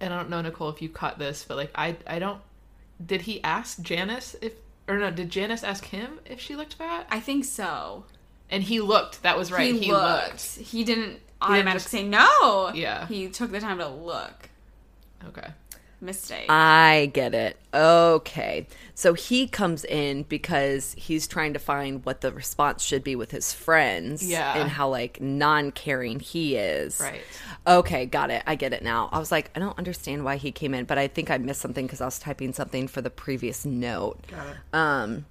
[0.00, 2.40] and I don't know Nicole if you caught this, but like I, I don't.
[3.04, 4.52] Did he ask Janice if,
[4.86, 5.10] or no?
[5.10, 7.06] Did Janice ask him if she looked fat?
[7.10, 8.04] I think so.
[8.50, 9.22] And he looked.
[9.22, 9.72] That was right.
[9.72, 10.28] He, He, looked.
[10.28, 10.42] looked.
[10.68, 12.72] He didn't automatically say no.
[12.74, 13.06] Yeah.
[13.06, 14.50] He took the time to look.
[15.28, 15.48] Okay.
[16.02, 16.46] Mistake.
[16.50, 17.56] I get it.
[17.72, 18.66] Okay.
[18.94, 23.30] So he comes in because he's trying to find what the response should be with
[23.30, 24.28] his friends.
[24.28, 24.58] Yeah.
[24.58, 27.00] And how, like, non caring he is.
[27.00, 27.22] Right.
[27.66, 28.06] Okay.
[28.06, 28.42] Got it.
[28.48, 29.10] I get it now.
[29.12, 31.60] I was like, I don't understand why he came in, but I think I missed
[31.60, 34.18] something because I was typing something for the previous note.
[34.26, 34.56] Got it.
[34.72, 35.26] Um,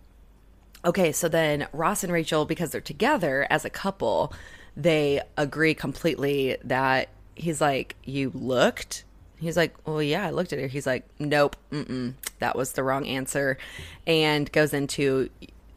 [0.86, 4.34] okay, so then Ross and Rachel, because they're together as a couple,
[4.78, 9.04] they agree completely that he's like, You looked?
[9.42, 10.68] He's like, Well, yeah, I looked at her.
[10.68, 13.58] He's like, Nope, mm-mm, that was the wrong answer.
[14.08, 15.30] And goes into,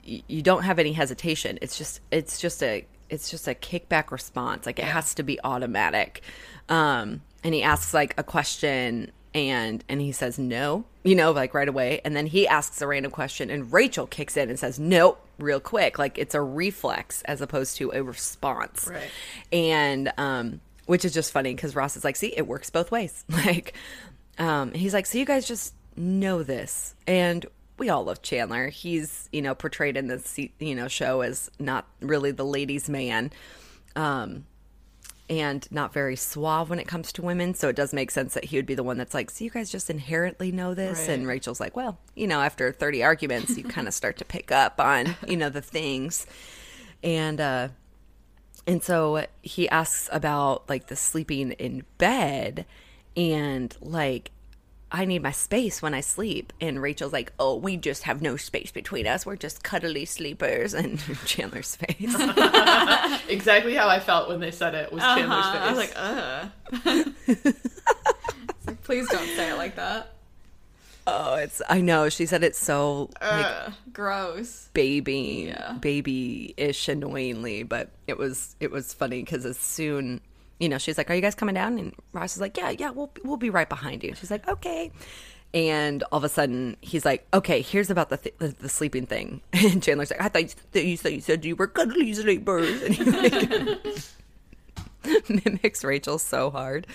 [0.07, 1.59] y- You don't have any hesitation.
[1.63, 4.67] It's just, it's just a, it's just a kickback response.
[4.67, 6.23] Like it has to be automatic.
[6.69, 11.55] Um, and he asks like a question and and he says no you know like
[11.55, 14.79] right away and then he asks a random question and rachel kicks in and says
[14.79, 19.11] nope real quick like it's a reflex as opposed to a response Right.
[19.53, 23.25] and um which is just funny because ross is like see it works both ways
[23.29, 23.75] like
[24.39, 27.47] um he's like so you guys just know this and
[27.79, 31.87] we all love chandler he's you know portrayed in this you know show as not
[32.01, 33.33] really the ladies man
[33.97, 34.45] um
[35.29, 37.55] and not very suave when it comes to women.
[37.55, 39.51] So it does make sense that he would be the one that's like, so you
[39.51, 41.01] guys just inherently know this?
[41.01, 41.11] Right.
[41.11, 44.53] And Rachel's like, well, you know, after 30 arguments, you kind of start to pick
[44.53, 46.27] up on, you know, the things.
[47.03, 47.69] And, uh,
[48.67, 52.67] and so he asks about like the sleeping in bed
[53.17, 54.31] and like,
[54.91, 56.53] I need my space when I sleep.
[56.61, 59.27] And Rachel's like, oh, we just have no space between us.
[59.27, 60.73] We're just cuddly sleepers.
[60.73, 62.15] And Chandler's face.
[63.29, 65.93] Exactly how I felt when they said it was Chandler's face.
[65.97, 66.53] Uh-huh.
[66.77, 67.15] I was like, ugh.
[68.57, 70.14] It's like, please don't say it like that.
[71.07, 72.09] Oh, it's I know.
[72.09, 74.71] She said it's so like Ugh, gross.
[74.73, 75.73] baby Yeah.
[75.75, 80.21] baby-ish annoyingly, but it was it was funny cuz as soon,
[80.59, 82.91] you know, she's like, "Are you guys coming down?" and Ross is like, "Yeah, yeah,
[82.91, 84.91] we'll we'll be right behind you." She's like, "Okay."
[85.53, 89.07] And all of a sudden, he's like, "Okay, here's about the th- the, the sleeping
[89.07, 92.13] thing." And Chandler's like, "I thought you, that you said you said you were cuddly
[92.15, 93.89] sleepers," and he like,
[95.45, 96.87] mimics Rachel so hard.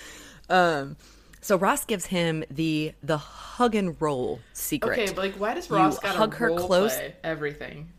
[0.49, 0.97] Um,
[1.41, 4.99] so Ross gives him the the hug and roll secret.
[4.99, 7.91] Okay, but like, why does Ross got hug her close- play everything?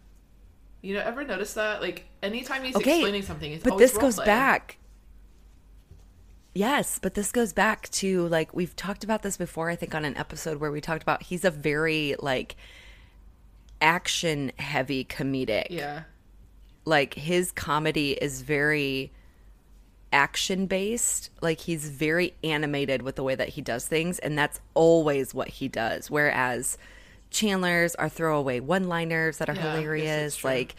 [0.83, 1.83] You know, ever notice that?
[1.83, 4.25] Like, anytime he's okay, explaining something, it's but this goes role-play.
[4.25, 4.77] back.
[6.55, 9.71] Yes, but this goes back to like we've talked about this before.
[9.71, 12.57] I think on an episode where we talked about he's a very like
[13.81, 15.67] action heavy comedic.
[15.71, 16.03] Yeah,
[16.85, 19.13] like his comedy is very
[20.13, 24.61] action based like he's very animated with the way that he does things and that's
[24.75, 26.11] always what he does.
[26.11, 26.79] Whereas
[27.31, 30.75] chandler's are throwaway one liners that are Yeah, I guess that's hilarious like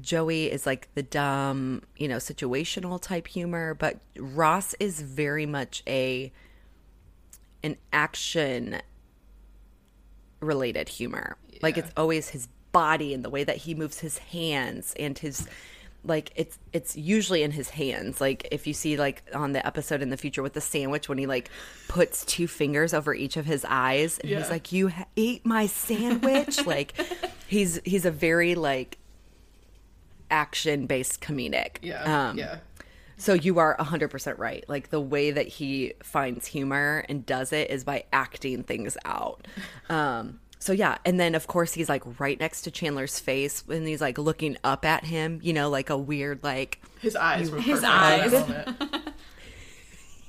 [0.00, 5.82] joey is like the dumb you know situational type humor but ross is very much
[5.88, 6.30] a
[7.66, 8.80] an action
[10.40, 11.36] related humor.
[11.62, 15.48] Like it's always his body and the way that he moves his hands and his
[16.06, 18.20] like it's it's usually in his hands.
[18.20, 21.18] Like if you see like on the episode in the future with the sandwich when
[21.18, 21.50] he like
[21.88, 25.66] puts two fingers over each of his eyes and he's like you ha- ate my
[25.66, 26.94] sandwich like
[27.46, 28.98] he's he's a very like
[30.30, 31.76] action based comedic.
[31.82, 32.58] yeah, Um, yeah.
[33.16, 34.64] so you are 100% right.
[34.68, 39.46] Like the way that he finds humor and does it is by acting things out.
[39.88, 43.86] Um so yeah, and then of course he's like right next to Chandler's face and
[43.86, 47.60] he's like looking up at him, you know, like a weird like His eyes were
[47.60, 48.80] His perfect in that eyes.
[48.80, 49.08] moment.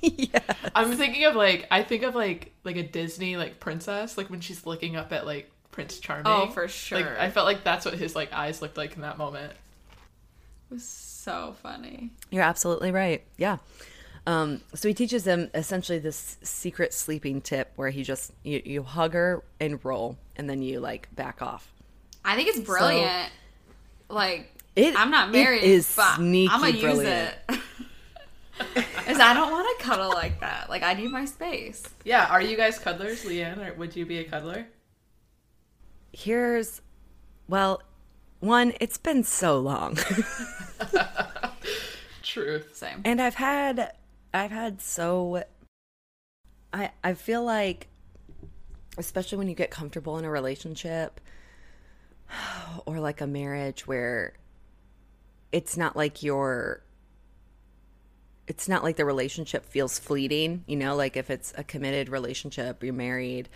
[0.00, 0.38] yeah.
[0.76, 4.38] I'm thinking of like I think of like like a Disney like princess like when
[4.38, 6.26] she's looking up at like Prince Charming.
[6.26, 7.20] Oh, for Like sure.
[7.20, 9.52] I felt like that's what his like eyes looked like in that moment.
[10.70, 12.10] It was so funny.
[12.30, 13.24] You're absolutely right.
[13.36, 13.56] Yeah.
[14.28, 18.82] Um, so he teaches them essentially this secret sleeping tip where he just you, you
[18.82, 21.72] hug her and roll and then you like back off.
[22.26, 23.30] I think it's brilliant.
[24.10, 27.34] like It- I'm not married, is but sneaky I'm gonna use brilliant.
[27.48, 27.60] it.
[29.06, 30.68] Cause I don't want to cuddle like that.
[30.68, 31.82] Like I need my space.
[32.04, 34.66] Yeah, are you guys cuddlers, Leanne, or would you be a cuddler?
[36.12, 36.82] Here's
[37.48, 37.80] well,
[38.40, 39.96] one, it's been so long.
[42.22, 42.76] Truth.
[42.76, 43.00] Same.
[43.06, 43.92] and I've had
[44.32, 45.44] I've had so
[46.72, 47.88] I I feel like
[48.96, 51.20] especially when you get comfortable in a relationship
[52.86, 54.34] or like a marriage where
[55.52, 56.82] it's not like you're
[58.46, 62.82] it's not like the relationship feels fleeting, you know, like if it's a committed relationship,
[62.82, 63.48] you're married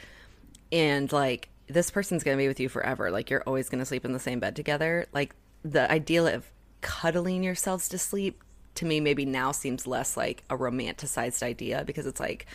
[0.70, 3.10] and like this person's going to be with you forever.
[3.10, 5.06] Like you're always going to sleep in the same bed together.
[5.12, 6.50] Like the idea of
[6.82, 8.42] cuddling yourselves to sleep
[8.76, 12.46] to me maybe now seems less like a romanticized idea because it's like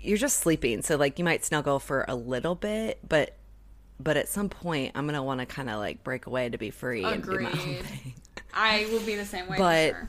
[0.00, 0.82] you're just sleeping.
[0.82, 3.34] So like you might snuggle for a little bit, but
[4.00, 6.70] but at some point I'm gonna want to kind of like break away to be
[6.70, 8.14] free and do my own thing.
[8.54, 10.08] I will be the same way But- sure.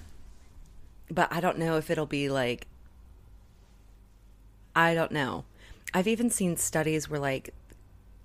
[1.12, 2.68] But I don't know if it'll be like.
[4.76, 5.46] I don't know.
[5.94, 7.54] I've even seen studies where like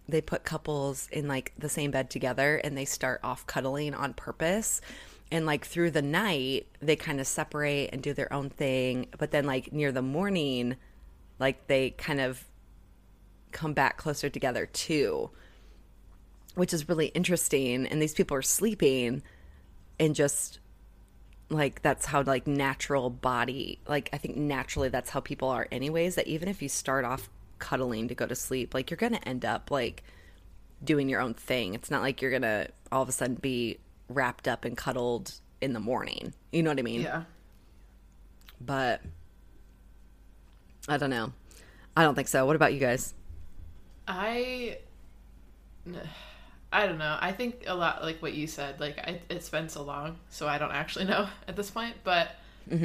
[0.09, 4.13] they put couples in like the same bed together and they start off cuddling on
[4.13, 4.81] purpose.
[5.31, 9.09] And like through the night, they kind of separate and do their own thing.
[9.19, 10.77] But then, like near the morning,
[11.39, 12.45] like they kind of
[13.53, 15.31] come back closer together too,
[16.55, 17.87] which is really interesting.
[17.87, 19.23] And these people are sleeping
[19.99, 20.59] and just
[21.51, 26.15] like that's how like natural body like i think naturally that's how people are anyways
[26.15, 29.45] that even if you start off cuddling to go to sleep like you're gonna end
[29.45, 30.03] up like
[30.83, 34.47] doing your own thing it's not like you're gonna all of a sudden be wrapped
[34.49, 37.23] up and cuddled in the morning you know what i mean Yeah.
[38.61, 39.01] but
[40.89, 41.33] i don't know
[41.97, 43.15] i don't think so what about you guys
[44.07, 44.79] I
[46.73, 47.17] I don't know.
[47.21, 48.81] I think a lot like what you said.
[48.81, 51.95] Like I, it's been so long, so I don't actually know at this point.
[52.03, 52.33] But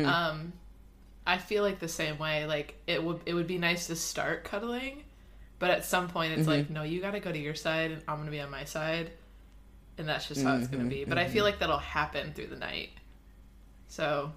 [0.05, 0.53] um,
[1.25, 2.45] I feel like the same way.
[2.45, 5.03] Like it would it would be nice to start cuddling,
[5.57, 8.03] but at some point it's like no, you got to go to your side, and
[8.07, 9.11] I'm gonna be on my side,
[9.99, 11.05] and that's just how it's gonna be.
[11.05, 12.89] But I feel like that'll happen through the night.
[13.87, 14.31] So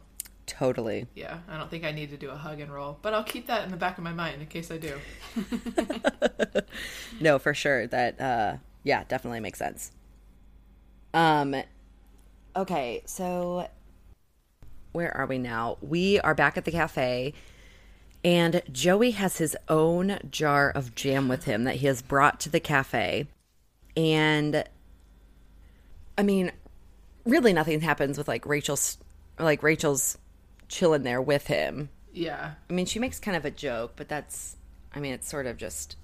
[0.44, 3.24] totally yeah, I don't think I need to do a hug and roll, but I'll
[3.24, 4.98] keep that in the back of my mind in case I do.
[7.20, 9.92] no for sure that uh yeah definitely makes sense
[11.14, 11.54] um
[12.56, 13.68] okay so
[14.92, 17.32] where are we now we are back at the cafe
[18.24, 22.48] and joey has his own jar of jam with him that he has brought to
[22.48, 23.26] the cafe
[23.96, 24.64] and
[26.18, 26.52] i mean
[27.24, 28.98] really nothing happens with like rachel's
[29.38, 30.18] like rachel's
[30.72, 31.90] chilling there with him.
[32.12, 34.56] Yeah, I mean, she makes kind of a joke, but that's,
[34.94, 35.96] I mean, it's sort of just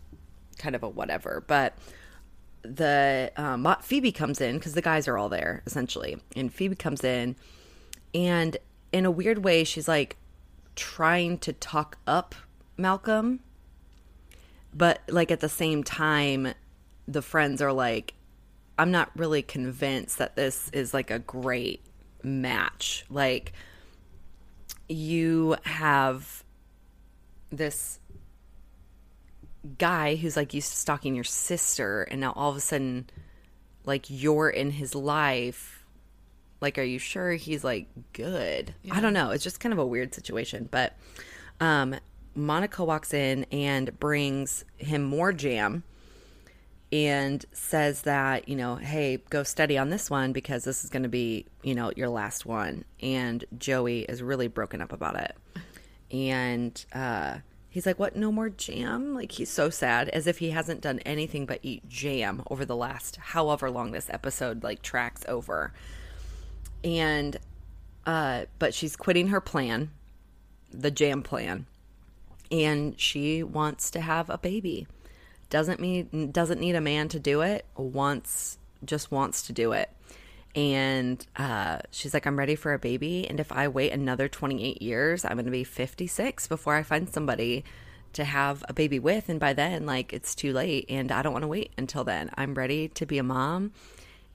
[0.59, 1.43] kind of a whatever.
[1.47, 1.77] But
[2.63, 7.03] the um, Phoebe comes in because the guys are all there essentially, and Phoebe comes
[7.03, 7.35] in,
[8.15, 8.57] and
[8.93, 10.17] in a weird way, she's like
[10.77, 12.35] trying to talk up
[12.77, 13.41] Malcolm,
[14.73, 16.55] but like at the same time,
[17.07, 18.15] the friends are like,
[18.79, 21.85] I'm not really convinced that this is like a great
[22.23, 23.05] match.
[23.11, 23.53] Like,
[24.89, 26.45] you have
[27.51, 27.99] this
[29.79, 33.09] guy who's like used to stalking your sister and now all of a sudden
[33.85, 35.85] like you're in his life.
[36.61, 38.75] Like are you sure he's like good?
[38.91, 39.31] I don't know.
[39.31, 40.97] It's just kind of a weird situation but
[41.61, 41.97] um
[42.35, 45.83] monica walks in and brings him more jam
[46.91, 51.03] and says that you know hey go study on this one because this is going
[51.03, 52.85] to be you know your last one.
[53.01, 55.37] And joey is really broken up about it.
[56.11, 58.17] And uh he's like what?
[58.17, 59.15] No more jam?
[59.15, 62.77] Like he's so sad as if he hasn't done anything but eat jam over the
[62.77, 65.75] last however long this episode like tracks over.
[66.83, 67.37] And
[68.07, 69.91] uh but she's quitting her plan
[70.71, 71.67] the jam plan.
[72.51, 74.87] And she wants to have a baby
[75.51, 79.91] doesn't mean doesn't need a man to do it wants just wants to do it.
[80.55, 83.29] And uh, she's like i'm ready for a baby.
[83.29, 87.09] And if i wait another 28 years i'm going to be 56 before i find
[87.09, 87.65] somebody
[88.15, 89.29] to have a baby with.
[89.29, 92.31] And by then like it's too late and i don't want to wait until then.
[92.35, 93.73] I'm ready to be a mom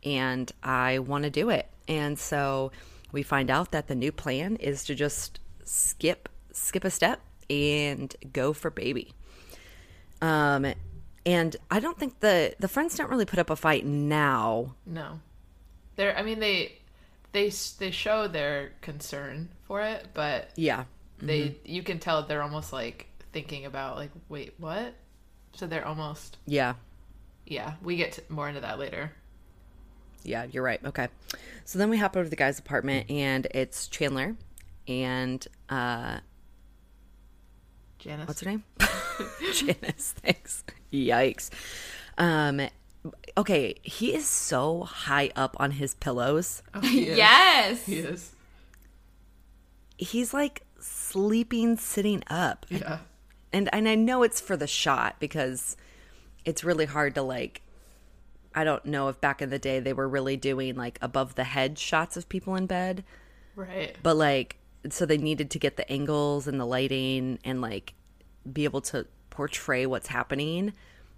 [0.04, 1.69] and i want to do it.
[1.88, 2.71] And so
[3.12, 8.15] we find out that the new plan is to just skip skip a step and
[8.32, 9.13] go for baby.
[10.21, 10.73] Um,
[11.26, 14.76] and I don't think the the friends don't really put up a fight now.
[14.86, 15.20] No,
[15.96, 16.18] they're.
[16.18, 16.74] I mean, they
[17.32, 20.86] they they show their concern for it, but Yeah,
[21.20, 24.94] they you can tell they're almost like thinking about like, wait, what?
[25.54, 26.74] So they're almost yeah,
[27.46, 27.74] yeah.
[27.82, 29.12] We get to, more into that later.
[30.24, 30.46] yeah.
[30.52, 30.84] You're right.
[30.84, 31.08] Okay,
[31.65, 34.36] so then we hop over to the guy's apartment, and it's Chandler,
[34.88, 36.19] and uh,
[38.04, 38.63] Janice, what's her name?
[39.54, 40.13] Janice.
[40.17, 40.65] Thanks.
[40.91, 41.49] Yikes.
[42.17, 42.67] Um,
[43.37, 46.62] okay, he is so high up on his pillows.
[46.73, 47.85] Oh, he yes.
[47.85, 48.35] he is.
[49.97, 52.65] He's like sleeping sitting up.
[52.69, 52.99] Yeah,
[53.54, 55.77] and and I know it's for the shot because
[56.43, 57.62] it's really hard to like
[58.54, 61.45] I don't know if back in the day they were really doing like above the
[61.45, 63.06] head shots of people in bed,
[63.56, 63.95] right.
[64.04, 64.58] but like
[64.90, 67.94] so they needed to get the angles and the lighting and like
[68.52, 70.73] be able to portray what's happening.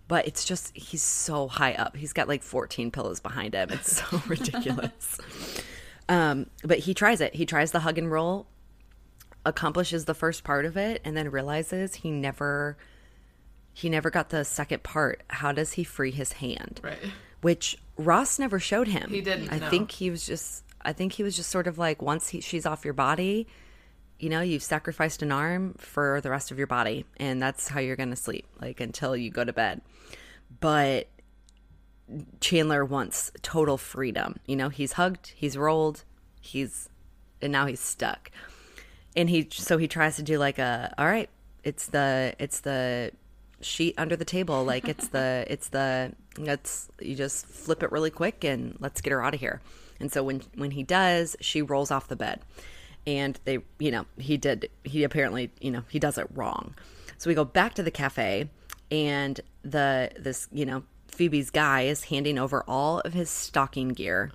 [0.07, 1.95] But it's just he's so high up.
[1.95, 3.69] He's got like 14 pillows behind him.
[3.71, 5.19] It's so ridiculous.
[6.07, 7.33] um, but he tries it.
[7.35, 8.47] He tries the hug and roll
[9.45, 12.77] accomplishes the first part of it and then realizes he never
[13.73, 15.21] he never got the second part.
[15.29, 16.79] How does he free his hand?
[16.83, 16.97] Right.
[17.41, 19.09] Which Ross never showed him.
[19.09, 19.69] He didn't, I no.
[19.69, 22.65] think he was just I think he was just sort of like once he, she's
[22.65, 23.47] off your body,
[24.19, 27.79] you know, you've sacrificed an arm for the rest of your body and that's how
[27.79, 29.81] you're going to sleep like until you go to bed.
[30.59, 31.07] But
[32.39, 34.37] Chandler wants total freedom.
[34.45, 36.03] You know, he's hugged, he's rolled,
[36.39, 36.89] he's
[37.41, 38.31] and now he's stuck.
[39.15, 41.29] And he so he tries to do like a all right,
[41.63, 43.11] it's the it's the
[43.61, 48.11] sheet under the table like it's the it's the let's you just flip it really
[48.11, 49.61] quick and let's get her out of here.
[49.99, 52.41] And so when when he does, she rolls off the bed.
[53.07, 56.75] And they, you know, he did he apparently, you know, he does it wrong.
[57.17, 58.49] So we go back to the cafe
[58.91, 64.31] and the this, you know, Phoebe's guy is handing over all of his stocking gear.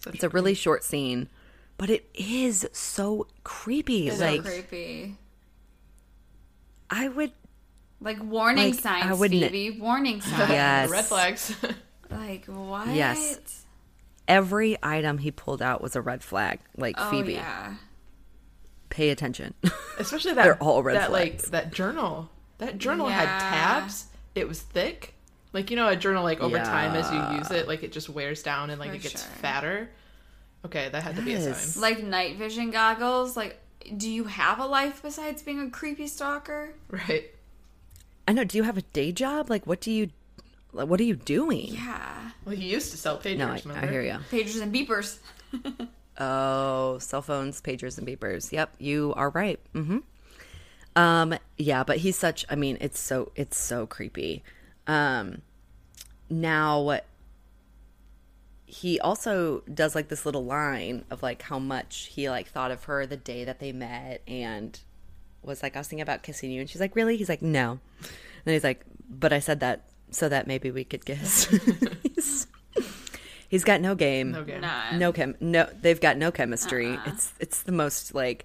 [0.00, 1.28] Such It's a really short scene,
[1.76, 4.10] but it is so creepy.
[4.10, 5.16] So like creepy.
[6.88, 7.32] I would
[8.00, 9.78] Like warning Like, signs, I wouldn't- Phoebe.
[9.78, 10.50] Warning signs.
[10.50, 10.90] Yes.
[10.90, 11.54] red flags.
[12.10, 12.88] Like what?
[12.88, 13.59] Yes.
[14.30, 16.60] Every item he pulled out was a red flag.
[16.76, 17.74] Like Oh Phoebe, yeah.
[18.88, 19.52] pay attention.
[19.98, 21.50] Especially that They're all red that like flags.
[21.50, 22.30] that journal.
[22.58, 24.06] That journal had tabs.
[24.34, 25.14] It was thick.
[25.52, 28.08] Like you know, a journal like over time as you use it, like it just
[28.08, 29.32] wears down and like For it gets sure.
[29.42, 29.90] fatter.
[30.64, 31.80] Okay, that had to be a sign.
[31.82, 33.36] Like night vision goggles.
[33.36, 33.58] Like,
[33.96, 36.74] do you have a life besides being a creepy stalker?
[36.90, 37.30] Right.
[38.28, 38.44] I know.
[38.44, 39.48] Do you have a day job?
[39.50, 40.12] Like, what do you, like,
[40.72, 41.74] what are you doing?
[41.74, 42.30] Yeah.
[42.44, 43.38] Well, he used to sell pagers.
[43.38, 43.86] no, I, remember?
[43.86, 44.18] I hear you.
[44.30, 45.18] Pagers and beepers.
[46.22, 48.52] Oh, cell phones, pagers, and beepers.
[48.52, 49.58] Yep, you are right.
[49.74, 49.98] Mm-hmm.
[50.94, 52.44] Um, yeah, but he's such.
[52.50, 54.44] I mean, it's so it's so creepy.
[54.86, 55.40] Um,
[56.28, 57.00] now
[58.66, 62.84] he also does like this little line of like how much he like thought of
[62.84, 64.78] her the day that they met and
[65.42, 67.80] was like I was thinking about kissing you and she's like really he's like no
[68.00, 71.44] and he's like but I said that so that maybe we could guess.
[72.14, 72.46] he's,
[73.48, 74.60] he's got no game No game.
[74.60, 74.98] None.
[74.98, 78.44] no chem no they've got no chemistry it's it's the most like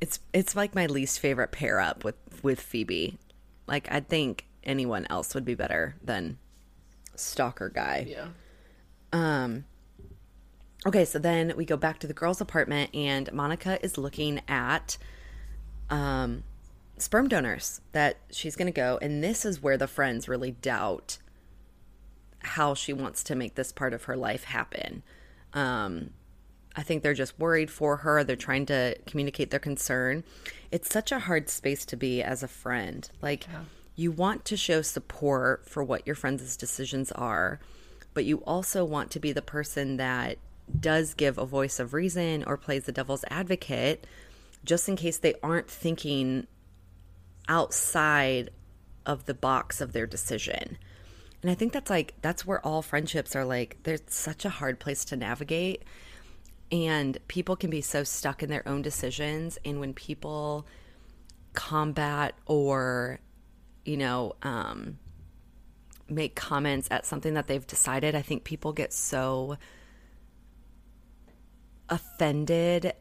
[0.00, 3.18] it's it's like my least favorite pair up with with phoebe
[3.66, 6.38] like i think anyone else would be better than
[7.14, 8.26] stalker guy Yeah.
[9.12, 9.64] um
[10.86, 14.98] okay so then we go back to the girls apartment and monica is looking at
[15.88, 16.42] um
[16.98, 21.18] sperm donors that she's going to go and this is where the friends really doubt
[22.40, 25.02] how she wants to make this part of her life happen
[25.52, 26.10] um
[26.76, 28.22] I think they're just worried for her.
[28.22, 30.24] They're trying to communicate their concern.
[30.70, 33.08] It's such a hard space to be as a friend.
[33.22, 33.46] Like,
[33.94, 37.60] you want to show support for what your friends' decisions are,
[38.12, 40.36] but you also want to be the person that
[40.78, 44.06] does give a voice of reason or plays the devil's advocate
[44.64, 46.46] just in case they aren't thinking
[47.48, 48.50] outside
[49.04, 50.78] of the box of their decision.
[51.42, 54.80] And I think that's like, that's where all friendships are like, there's such a hard
[54.80, 55.84] place to navigate
[56.72, 60.66] and people can be so stuck in their own decisions and when people
[61.52, 63.18] combat or
[63.84, 64.98] you know um
[66.08, 69.56] make comments at something that they've decided i think people get so
[71.88, 72.92] offended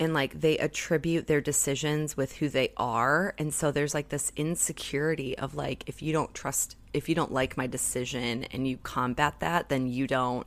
[0.00, 3.34] and like they attribute their decisions with who they are.
[3.36, 7.30] And so there's like this insecurity of like if you don't trust if you don't
[7.30, 10.46] like my decision and you combat that then you don't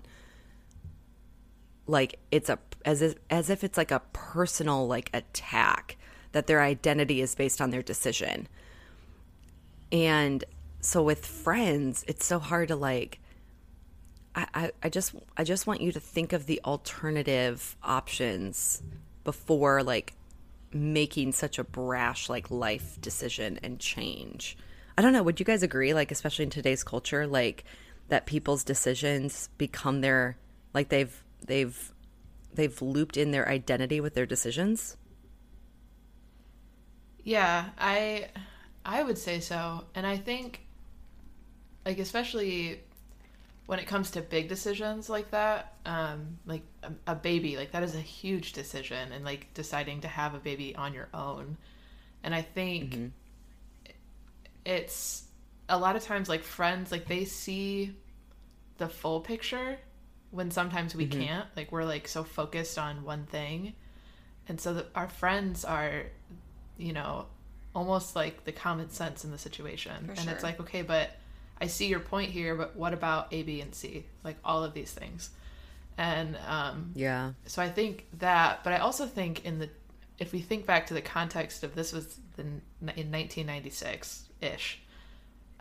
[1.86, 5.97] like it's a as if, as if it's like a personal like attack
[6.32, 8.47] that their identity is based on their decision.
[9.91, 10.43] And
[10.82, 13.20] so with friends it's so hard to like
[14.34, 18.82] I, I, I just I just want you to think of the alternative options
[19.24, 20.14] before like
[20.72, 24.58] making such a brash like life decision and change.
[24.98, 27.64] I don't know, would you guys agree like especially in today's culture like
[28.10, 30.38] that people's decisions become their
[30.74, 31.94] like they've they've
[32.54, 34.98] they've looped in their identity with their decisions?
[37.24, 38.30] Yeah, I
[38.86, 39.86] I would say so.
[39.96, 40.62] And I think
[41.86, 42.82] like especially
[43.66, 47.84] when it comes to big decisions like that, um like a, a baby, like that
[47.84, 51.57] is a huge decision and like deciding to have a baby on your own.
[52.24, 53.91] And I think mm-hmm.
[54.66, 55.24] it's
[55.70, 57.95] a lot of times like friends like they see
[58.78, 59.78] the full picture
[60.32, 61.22] when sometimes we mm-hmm.
[61.22, 61.47] can't.
[61.55, 63.74] Like we're like so focused on one thing.
[64.49, 66.03] And so the, our friends are
[66.78, 67.26] you know,
[67.76, 70.05] almost like the common sense in the situation.
[70.05, 71.11] For and it's like, okay, but
[71.64, 74.05] I see your point here, but what about A, B, and C?
[74.24, 75.30] Like all of these things.
[75.97, 77.32] And um, Yeah.
[77.45, 79.70] so I think that, but I also think in the
[80.20, 84.82] if we think back to the context of this was the, in 1996 ish,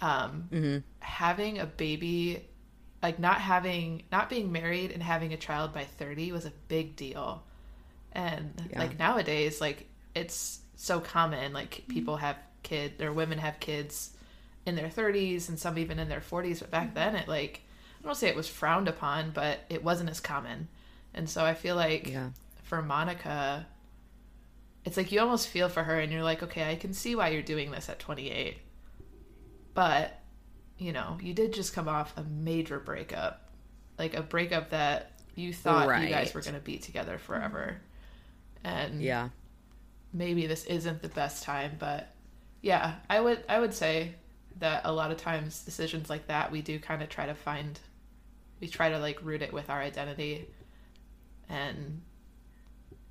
[0.00, 0.78] um, Mm-hmm.
[1.00, 2.44] having a baby,
[3.02, 6.96] like not having, not being married and having a child by 30 was a big
[6.96, 7.44] deal.
[8.12, 8.80] And Yeah.
[8.80, 14.16] like nowadays, like it's so common, like people have kids or women have kids
[14.66, 16.60] in their 30s and some even in their 40s.
[16.60, 16.94] But back mm-hmm.
[16.94, 17.62] then, it like,
[18.00, 20.68] I don't say it was frowned upon, but it wasn't as common.
[21.14, 22.30] And so I feel like Yeah.
[22.62, 23.66] for Monica,
[24.84, 27.28] it's like you almost feel for her and you're like, okay, I can see why
[27.28, 28.58] you're doing this at 28.
[29.74, 30.18] But,
[30.78, 33.48] you know, you did just come off a major breakup.
[33.98, 37.24] Like a breakup that you thought you guys were going to be together mm-hmm.
[37.24, 37.76] forever.
[38.64, 39.28] And Yeah.
[40.12, 42.12] maybe this isn't the best time, but
[42.60, 44.14] yeah, I would I would say
[44.58, 47.80] that a lot of times decisions like that we do kind of try to find
[48.60, 50.46] we try to like root it with our identity
[51.48, 52.00] and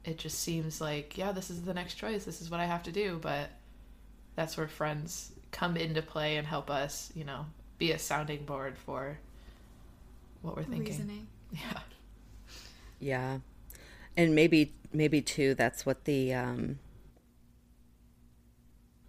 [0.03, 2.83] it just seems like yeah this is the next choice this is what i have
[2.83, 3.49] to do but
[4.35, 7.45] that's where friends come into play and help us you know
[7.77, 9.17] be a sounding board for
[10.41, 11.27] what we're thinking Reasoning.
[11.51, 11.79] yeah
[12.99, 13.39] Yeah.
[14.15, 16.79] And maybe maybe too that's what the um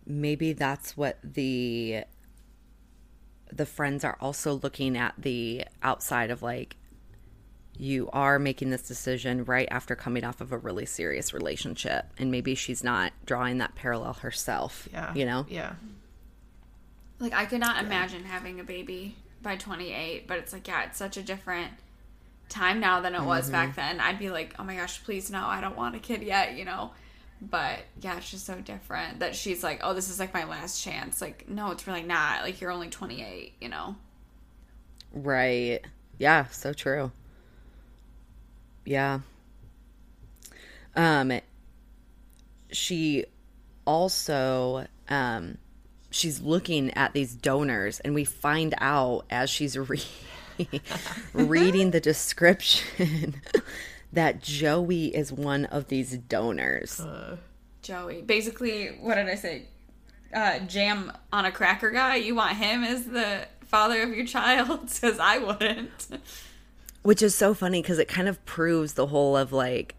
[0.06, 2.04] maybe that's what the
[3.54, 6.76] the friends are also looking at the outside of like
[7.78, 12.30] you are making this decision right after coming off of a really serious relationship and
[12.30, 15.72] maybe she's not drawing that parallel herself yeah you know yeah
[17.18, 20.98] Like I could not imagine having a baby by 28, but it's like yeah, it's
[20.98, 21.70] such a different
[22.48, 23.52] time now than it was Mm-hmm.
[23.52, 24.00] back then.
[24.00, 26.64] I'd be like, "Oh my gosh, please no, I don't want a kid yet," you
[26.64, 26.90] know.
[27.50, 30.82] But yeah, it's just so different that she's like, "Oh, this is like my last
[30.82, 32.42] chance." Like, no, it's really not.
[32.42, 33.96] Like you're only 28, you know.
[35.12, 35.80] Right.
[36.18, 37.10] Yeah, so true.
[38.84, 39.20] Yeah.
[40.94, 41.40] Um
[42.70, 43.24] she
[43.86, 45.58] also um
[46.10, 50.02] she's looking at these donors and we find out as she's re-
[51.32, 53.40] reading the description
[54.12, 57.00] that Joey is one of these donors.
[57.82, 58.22] Joey.
[58.22, 59.66] Basically, what did I say?
[60.34, 62.16] Uh, jam on a cracker guy.
[62.16, 64.80] You want him as the father of your child?
[65.00, 66.08] Because I wouldn't.
[67.02, 69.96] Which is so funny because it kind of proves the whole of like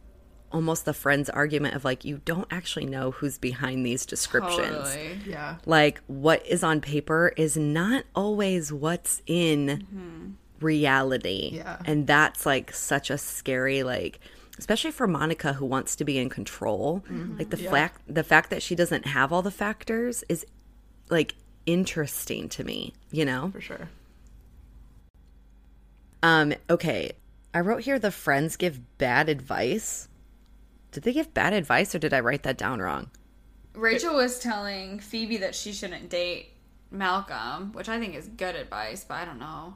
[0.52, 4.68] almost the friends argument of like you don't actually know who's behind these descriptions.
[4.94, 5.18] Totally.
[5.26, 11.52] yeah Like what is on paper is not always what's in reality.
[11.56, 11.78] Yeah.
[11.86, 14.20] And that's like such a scary like
[14.60, 17.04] especially for Monica who wants to be in control.
[17.40, 17.72] Like the Yeah.
[17.72, 20.46] fact the fact that she doesn't have all the factors is
[21.10, 21.36] like
[21.66, 23.50] interesting to me, you know?
[23.52, 23.90] for sure
[26.22, 27.14] Um, okay.
[27.54, 30.08] I wrote here the friends give bad advice.
[30.92, 33.10] Did they give bad advice or did I write that down wrong?
[33.74, 36.52] Rachel was telling Phoebe that she shouldn't date
[36.92, 39.76] Malcolm, which I think is good advice, but I don't know.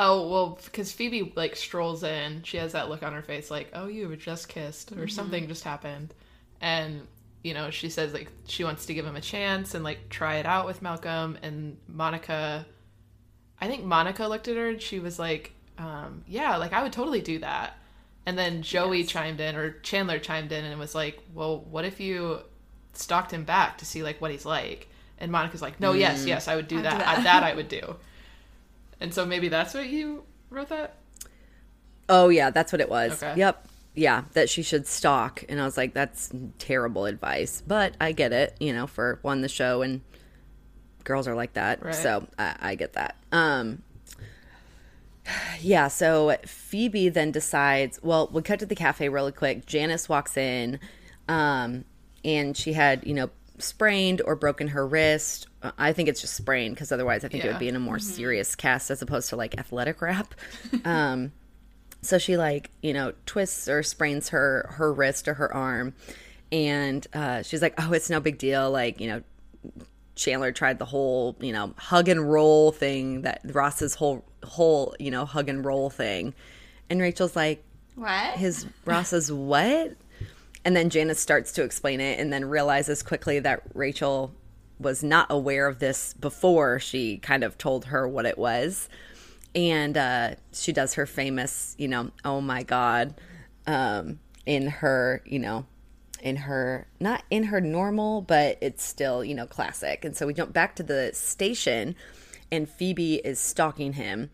[0.00, 3.70] Oh well, because Phoebe like strolls in, she has that look on her face, like,
[3.74, 6.14] "Oh, you were just kissed," or something just happened,
[6.60, 7.06] and
[7.42, 10.36] you know she says like she wants to give him a chance and like try
[10.36, 12.64] it out with Malcolm and Monica.
[13.60, 16.92] I think Monica looked at her and she was like, um, "Yeah, like I would
[16.92, 17.76] totally do that."
[18.24, 21.98] And then Joey chimed in, or Chandler chimed in, and was like, "Well, what if
[21.98, 22.40] you
[22.92, 24.86] stalked him back to see like what he's like?"
[25.18, 26.98] And Monica's like, "No, yes, yes, I would do do that.
[27.00, 27.96] that." I- that I would do."
[29.00, 30.96] And so maybe that's what you wrote that?
[32.08, 33.22] Oh yeah, that's what it was.
[33.22, 33.34] Okay.
[33.38, 33.68] Yep.
[33.94, 35.44] Yeah, that she should stalk.
[35.48, 37.62] And I was like, that's terrible advice.
[37.66, 40.00] But I get it, you know, for one the show and
[41.04, 41.82] girls are like that.
[41.82, 41.94] Right.
[41.94, 43.16] So I, I get that.
[43.32, 43.82] Um
[45.60, 49.66] yeah, so Phoebe then decides, well, we'll cut to the cafe really quick.
[49.66, 50.80] Janice walks in,
[51.28, 51.84] um,
[52.24, 55.46] and she had, you know, sprained or broken her wrist.
[55.62, 57.80] Uh, I think it's just sprained because otherwise I think it would be in a
[57.80, 60.34] more serious cast as opposed to like athletic wrap.
[60.84, 61.32] Um,
[62.00, 65.94] so she like you know twists or sprains her her wrist or her arm,
[66.52, 68.70] and uh, she's like, oh, it's no big deal.
[68.70, 69.22] Like you know,
[70.14, 75.10] Chandler tried the whole, you know, hug and roll thing that Ross's whole whole, you
[75.10, 76.34] know, hug and roll thing.
[76.90, 78.34] And Rachel's like, What?
[78.34, 79.96] his Ross's what?
[80.64, 84.34] And then Janice starts to explain it and then realizes quickly that Rachel
[84.78, 88.88] was not aware of this before she kind of told her what it was.
[89.54, 93.14] And uh, she does her famous, you know, oh my God,
[93.66, 95.66] um, in her, you know,
[96.20, 100.04] in her, not in her normal, but it's still, you know, classic.
[100.04, 101.94] And so we jump back to the station
[102.50, 104.30] and Phoebe is stalking him.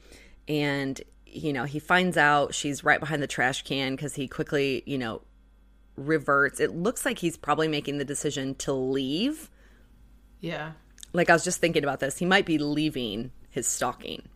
[0.48, 4.82] And, you know, he finds out she's right behind the trash can because he quickly,
[4.86, 5.22] you know,
[5.96, 6.60] reverts.
[6.60, 9.50] It looks like he's probably making the decision to leave.
[10.40, 10.72] Yeah.
[11.12, 12.18] Like I was just thinking about this.
[12.18, 14.28] He might be leaving his stalking.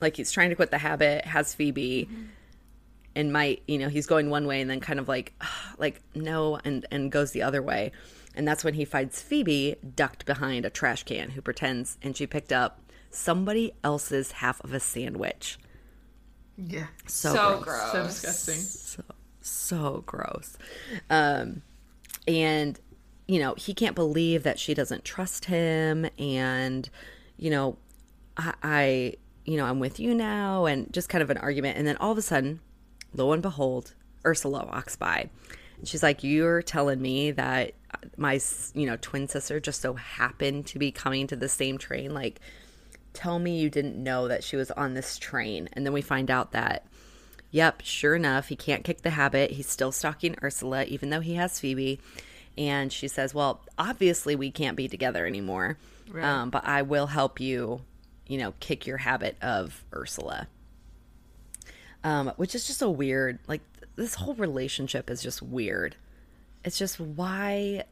[0.00, 2.08] Like he's trying to quit the habit, has Phoebe
[3.14, 5.32] and might, you know, he's going one way and then kind of like
[5.78, 7.92] like no and and goes the other way.
[8.34, 12.26] And that's when he finds Phoebe ducked behind a trash can who pretends and she
[12.26, 12.80] picked up
[13.10, 15.58] somebody else's half of a sandwich.
[16.56, 16.86] Yeah.
[17.06, 17.64] So, So gross.
[17.64, 17.92] gross.
[17.92, 18.54] So disgusting.
[18.54, 19.02] so
[19.42, 20.56] so gross.
[21.10, 21.62] Um
[22.26, 22.78] and
[23.26, 26.08] you know he can't believe that she doesn't trust him.
[26.18, 26.88] And
[27.36, 27.76] you know
[28.36, 29.14] I, I
[29.44, 30.66] you know i'm with you now.
[30.66, 31.78] And just kind of an argument.
[31.78, 32.60] And then all of a sudden
[33.14, 35.28] lo and behold ursula walks by.
[35.78, 37.72] And she's like you're telling me that
[38.16, 38.40] my
[38.74, 42.14] you know twin sister just so happened to be coming to the same train?
[42.14, 42.40] Like
[43.12, 45.68] tell me you didn't know that she was on this train.
[45.72, 46.86] And then we find out that
[47.52, 49.52] Yep, sure enough, he can't kick the habit.
[49.52, 52.00] He's still stalking Ursula, even though he has Phoebe.
[52.56, 55.78] And she says, Well, obviously we can't be together anymore.
[56.10, 56.24] Right.
[56.24, 57.82] Um, but I will help you,
[58.26, 60.48] you know, kick your habit of Ursula.
[62.02, 63.60] Um, which is just a weird, like,
[63.96, 65.94] this whole relationship is just weird.
[66.64, 67.84] It's just why,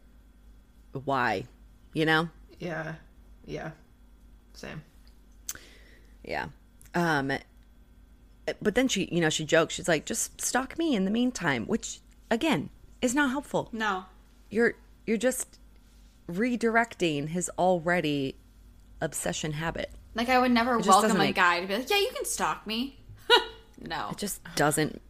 [1.04, 1.44] why,
[1.92, 2.30] you know?
[2.58, 2.94] Yeah.
[3.46, 3.72] Yeah.
[4.54, 4.82] Same.
[6.24, 6.46] Yeah.
[6.94, 7.32] Um
[8.60, 9.74] but then she, you know, she jokes.
[9.74, 12.70] She's like, "Just stalk me in the meantime," which again
[13.02, 13.68] is not helpful.
[13.72, 14.04] No.
[14.50, 14.74] You're
[15.06, 15.58] you're just
[16.28, 18.36] redirecting his already
[19.00, 19.90] obsession habit.
[20.14, 22.24] Like I would never just welcome a make- guy to be like, yeah, you can
[22.24, 22.98] stalk me.
[23.80, 24.08] no.
[24.10, 25.00] It just doesn't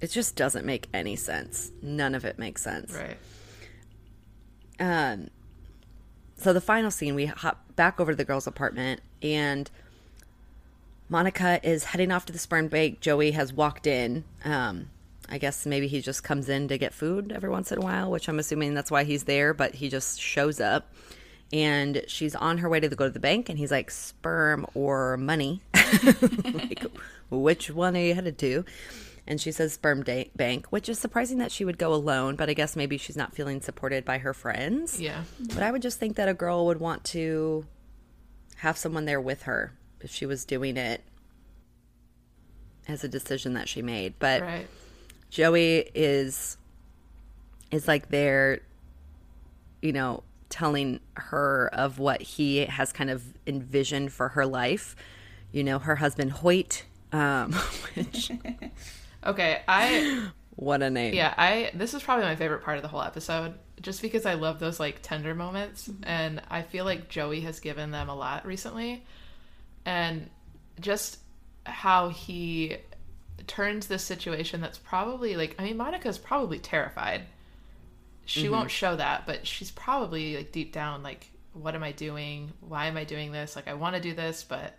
[0.00, 1.70] it just doesn't make any sense.
[1.80, 2.92] None of it makes sense.
[2.92, 3.16] Right.
[4.80, 5.28] Um,
[6.36, 9.70] so the final scene, we hop back over to the girls' apartment, and
[11.12, 13.00] Monica is heading off to the sperm bank.
[13.00, 14.24] Joey has walked in.
[14.46, 14.88] Um,
[15.28, 18.10] I guess maybe he just comes in to get food every once in a while,
[18.10, 19.52] which I'm assuming that's why he's there.
[19.52, 20.90] But he just shows up,
[21.52, 25.18] and she's on her way to go to the bank, and he's like, "Sperm or
[25.18, 25.60] money?
[26.44, 26.86] like,
[27.28, 28.64] which one are you headed to?"
[29.26, 32.48] And she says sperm da- bank, which is surprising that she would go alone, but
[32.48, 34.98] I guess maybe she's not feeling supported by her friends.
[34.98, 35.24] Yeah.
[35.48, 37.66] But I would just think that a girl would want to
[38.56, 41.02] have someone there with her if she was doing it
[42.88, 44.14] as a decision that she made.
[44.18, 44.66] But Right.
[45.30, 46.56] Joey is
[47.70, 48.60] is like there,
[49.80, 54.94] you know, telling her of what he has kind of envisioned for her life.
[55.52, 57.52] You know, her husband Hoyt, um,
[57.94, 58.30] which
[59.24, 59.62] Okay.
[59.68, 61.14] I what a name.
[61.14, 64.34] yeah, I this is probably my favorite part of the whole episode just because I
[64.34, 68.46] love those like tender moments and I feel like Joey has given them a lot
[68.46, 69.04] recently.
[69.84, 70.30] And
[70.80, 71.18] just
[71.64, 72.76] how he
[73.46, 77.22] turns this situation that's probably like I mean Monica's probably terrified.
[78.24, 82.52] She won't show that, but she's probably like deep down like what am I doing?
[82.60, 83.56] Why am I doing this?
[83.56, 84.78] Like I want to do this, but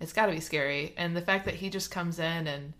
[0.00, 0.92] it's got to be scary.
[0.96, 2.72] And the fact that he just comes in and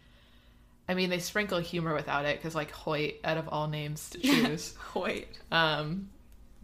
[0.90, 4.18] I mean, they sprinkle humor without it because, like, Hoyt, out of all names to
[4.22, 5.28] choose, Hoyt.
[5.52, 6.10] um,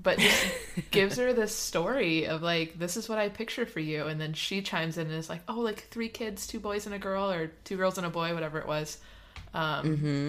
[0.03, 0.47] but just
[0.91, 4.33] gives her this story of like, this is what I picture for you, and then
[4.35, 7.31] she chimes in and is like, oh, like three kids, two boys and a girl,
[7.31, 8.99] or two girls and a boy, whatever it was,
[9.55, 9.87] um,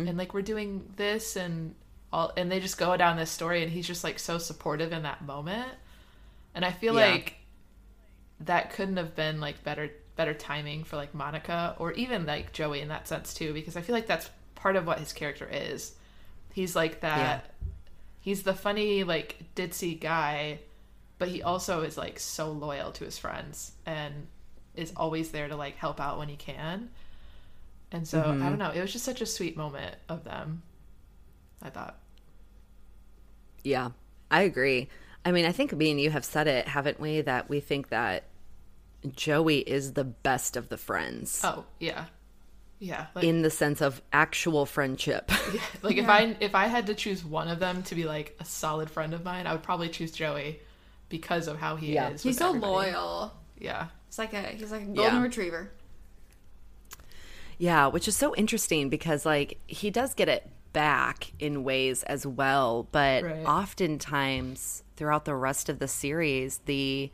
[0.08, 1.76] and like we're doing this and
[2.14, 5.04] all, and they just go down this story, and he's just like so supportive in
[5.04, 5.72] that moment,
[6.56, 7.12] and I feel Yeah.
[7.12, 7.36] like
[8.42, 12.82] that couldn't have been like better better timing for like Monica or even like Joey
[12.82, 15.94] in that sense too because I feel like that's part of what his character is.
[16.54, 17.54] He's like that
[18.28, 20.60] he's the funny like ditzy guy
[21.18, 24.28] but he also is like so loyal to his friends and
[24.76, 26.90] is always there to like help out when he can.
[27.90, 28.44] And so I mm-hmm.
[28.44, 30.62] don't know, it was just such a sweet moment of them.
[31.62, 31.98] I thought.
[33.64, 33.92] Yeah,
[34.30, 34.90] I agree.
[35.26, 37.22] I mean, I think me and you have said it, haven't we?
[37.22, 38.26] That we think that
[39.16, 42.06] Joey is the best of the friends Oh, yeah.
[42.80, 45.32] Yeah, like in the sense of actual friendship.
[45.54, 48.36] Yeah, like if I if I had to choose one of them to be like
[48.40, 50.60] a solid friend of mine, I would probably choose Joey
[51.10, 52.10] because of how he Yeah.
[52.10, 52.22] is.
[52.22, 52.72] He's so everybody.
[52.92, 53.34] loyal.
[53.58, 53.88] Yeah.
[54.08, 55.22] It's like a he's like a golden Yeah.
[55.24, 55.72] retriever.
[57.58, 62.28] yeah, which is so interesting because like he does get it back in ways as
[62.28, 63.46] well, but Right.
[63.46, 67.12] oftentimes throughout the rest of the series, the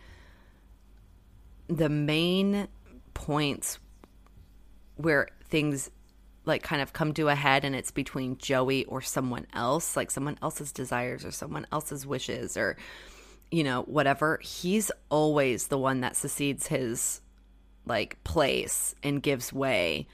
[1.67, 2.67] the main
[3.13, 3.79] points
[4.95, 5.89] where things
[6.45, 10.11] like kind of come to a head and it's between Joey or someone else, like
[10.11, 12.75] someone else's desires or someone else's wishes or
[13.51, 17.21] you know, whatever, he's always the one that succeeds his
[17.85, 20.07] like place and gives way.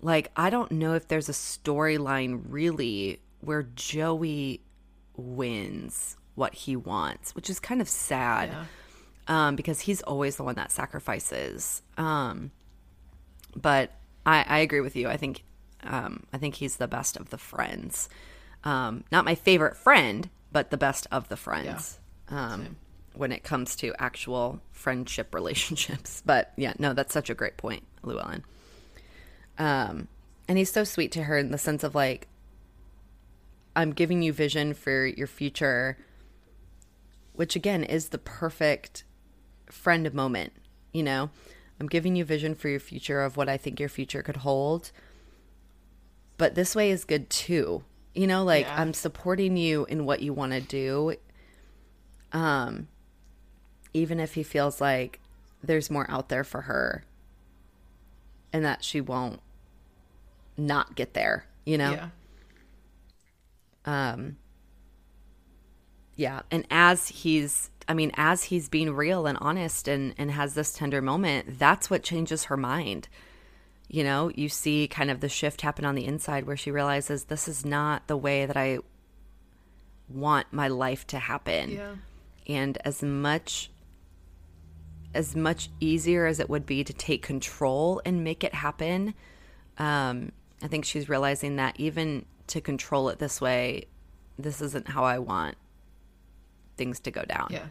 [0.00, 4.62] Like I don't know if there's a storyline really where Joey
[5.16, 9.48] wins what he wants, which is kind of sad Yeah.
[9.48, 11.82] um, because he's always the one that sacrifices.
[11.96, 12.52] Um,
[13.56, 13.90] but
[14.28, 15.08] I, I agree with you.
[15.08, 15.42] I think
[15.82, 18.10] um, I think he's the best of the friends.
[18.62, 21.98] Um, not my favorite friend, but the best of the friends.
[22.28, 22.76] Um,
[23.14, 26.22] when it comes to actual friendship relationships.
[26.26, 28.44] But yeah, no, that's such a great point, Llewellyn.
[29.58, 30.08] Um,
[30.46, 32.28] and he's so sweet to her in the sense of like,
[33.74, 35.96] I'm giving you vision for your future,
[37.32, 39.04] which again is the perfect
[39.70, 40.52] friend moment.
[40.92, 41.30] You know,
[41.80, 44.90] I'm giving you vision for your future of what I think your future could hold.
[46.36, 47.84] But this way is good too.
[48.14, 48.80] You know, like Yeah.
[48.80, 51.14] I'm supporting you in what you want to do.
[52.32, 52.88] Um,
[53.94, 55.20] even if he feels like
[55.62, 57.04] there's more out there for her
[58.52, 59.40] and that she won't
[60.56, 61.92] not get there, you know?
[61.92, 62.08] Yeah.
[63.84, 64.36] um
[66.16, 70.54] yeah and as he's i mean as he's being real and honest and and has
[70.54, 73.08] this tender moment that's what changes her mind
[73.88, 77.24] you know you see kind of the shift happen on the inside where she realizes
[77.24, 78.78] this is not the way that i
[80.08, 81.94] want my life to happen Yeah.
[82.46, 83.70] and as much
[85.14, 89.14] as much easier as it would be to take control and make it happen
[89.78, 90.32] um,
[90.62, 93.84] i think she's realizing that even to control it this way
[94.38, 95.56] this isn't how i want
[96.78, 97.66] things to go down Yeah.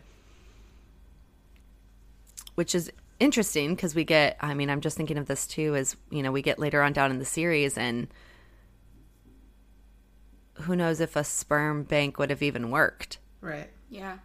[2.56, 5.96] which is interesting because we get i mean i'm just thinking of this too as
[6.12, 8.08] you know we get later on down in the series and
[10.62, 13.70] who knows if a sperm bank would have even worked Right.
[13.90, 14.18] Yeah.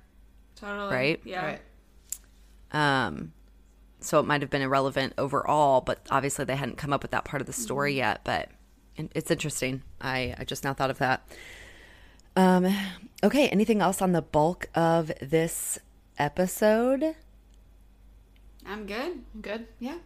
[0.56, 0.94] Totally.
[0.94, 1.20] Right?
[1.24, 1.58] Yeah.
[2.72, 3.06] Right.
[3.06, 3.32] Um,
[4.00, 7.24] so it might have been irrelevant overall, but obviously they hadn't come up with that
[7.26, 8.22] part of the story yet.
[8.24, 8.48] But
[8.96, 9.82] it's interesting.
[10.00, 11.28] I I just now thought of that.
[12.36, 12.74] Um,
[13.22, 13.48] okay.
[13.48, 15.78] Anything else on the bulk of this
[16.18, 17.14] episode?
[18.66, 19.20] I'm good.
[19.34, 19.66] I'm Good.
[19.78, 19.98] Yeah.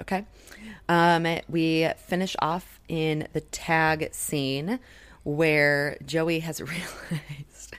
[0.00, 0.24] Okay.
[0.88, 4.80] Um, we finish off in the tag scene
[5.24, 7.74] where Joey has realized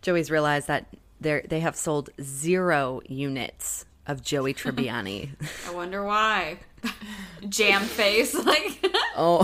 [0.00, 0.86] Joey's realized that
[1.20, 5.30] they they have sold zero units of Joey Tribbiani.
[5.68, 6.58] I wonder why.
[7.48, 8.34] Jam face.
[8.34, 8.84] Like,
[9.16, 9.42] oh.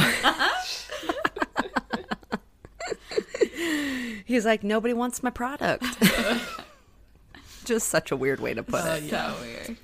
[4.24, 5.84] He's like, nobody wants my product.
[7.64, 9.04] Just such a weird way to put Uh, it.
[9.04, 9.34] yeah.
[9.34, 9.76] so weird.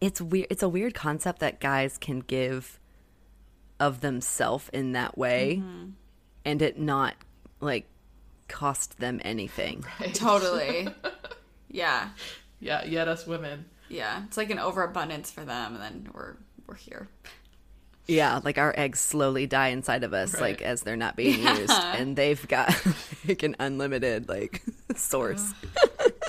[0.00, 2.78] it's weird it's a weird concept that guys can give
[3.80, 5.62] of themselves in that way
[6.44, 7.14] and it not
[7.60, 7.86] like
[8.48, 9.84] cost them anything
[10.14, 10.88] Totally.
[11.70, 12.08] Yeah.
[12.60, 12.82] Yeah.
[12.86, 13.66] Yet us women.
[13.90, 14.22] Yeah.
[14.24, 16.36] It's like an overabundance for them, and then we're
[16.66, 17.08] we're here.
[18.08, 21.70] Yeah like our eggs slowly die inside of us like as they're not being used
[21.70, 22.74] and they've got
[23.28, 24.62] like an unlimited like
[24.96, 25.52] source.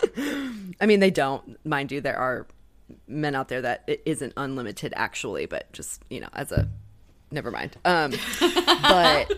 [0.18, 2.46] I mean they don't mind you there are
[3.08, 6.68] men out there that it isn't unlimited actually but just you know as a
[7.32, 7.78] never mind.
[7.86, 8.12] Um
[8.66, 9.32] but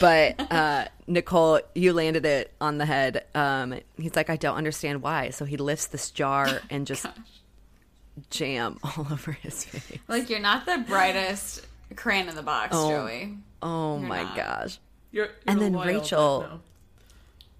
[0.00, 3.26] but uh nicole you landed it on the head.
[3.34, 5.28] Um he's like i don't understand why.
[5.28, 7.06] So he lifts this jar and just
[8.30, 11.66] jam all over his face Like you're not the brightest
[11.96, 12.88] crayon in the box, Oh.
[12.90, 13.36] Joey.
[13.62, 14.36] oh You're my not.
[14.36, 14.78] gosh
[15.12, 16.60] You're, you're And then loyal, Rachel- no.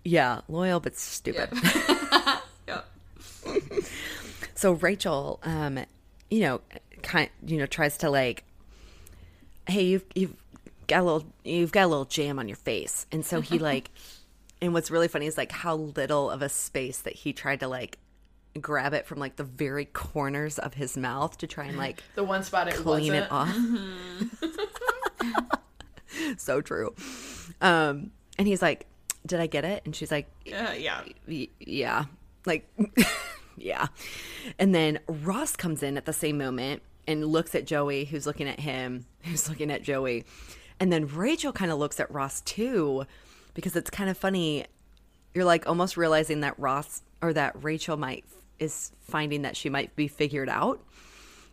[0.04, 1.50] yeah loyal but stupid
[2.68, 2.86] Yep.
[4.54, 5.78] so rachel um
[6.30, 6.60] you know
[7.02, 8.44] kind you know tries to like
[9.66, 10.34] hey you've you've
[10.86, 13.90] got a little you've got a little jam on your face and so he like
[14.62, 17.68] and what's really funny is like how little of a space that he tried to
[17.68, 17.98] like
[18.60, 22.24] grab it from like the very corners of his mouth to try and like The
[22.24, 23.26] one spot it clean wasn't.
[23.26, 23.56] it off.
[26.36, 26.94] So true.
[27.60, 28.86] Um and he's like
[29.26, 29.82] did i get it?
[29.84, 31.02] And she's like Uh, yeah.
[31.26, 32.04] Yeah.
[32.46, 32.68] Like
[33.56, 33.86] yeah.
[34.58, 38.48] And then ross comes in at the same moment and looks at joey who's looking
[38.48, 40.24] at him who's looking at joey.
[40.80, 43.04] And then rachel kind of looks at ross too
[43.54, 44.64] because it's kind of funny.
[45.34, 48.24] You're like almost realizing that ross or that rachel might
[48.60, 50.84] is finding that she might be figured out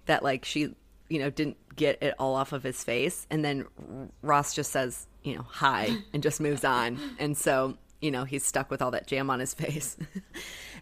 [0.05, 0.75] that like she
[1.09, 3.25] you know didn't get it all off of his face.
[3.29, 3.65] And then
[4.21, 6.99] ross just says you know hi and just moves on.
[7.17, 9.97] And so you know he's stuck with all that jam on his face.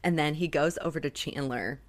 [0.03, 1.79] And then he goes over to chandler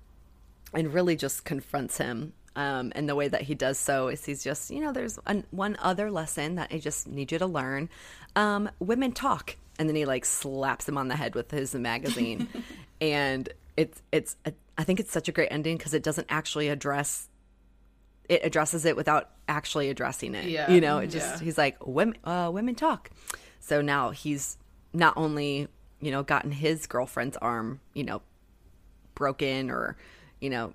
[0.72, 4.42] and really just confronts him um, and the way that he does so is he's
[4.42, 7.88] just you know there's an, one other lesson that i just need you to learn.
[8.34, 9.56] Um, women talk.
[9.78, 12.48] And then he like slaps him on the head with his magazine.
[12.98, 14.36] And it's it's
[14.78, 17.28] I think it's such a great ending because it doesn't actually address
[18.28, 20.46] it addresses it without actually addressing it.
[20.46, 20.70] Yeah.
[20.70, 21.44] You know, it just Yeah.
[21.44, 23.10] he's like women uh women talk.
[23.60, 24.58] So now he's
[24.92, 25.68] not only,
[26.00, 28.22] you know, gotten his girlfriend's arm, you know,
[29.14, 29.96] broken or,
[30.40, 30.72] you know,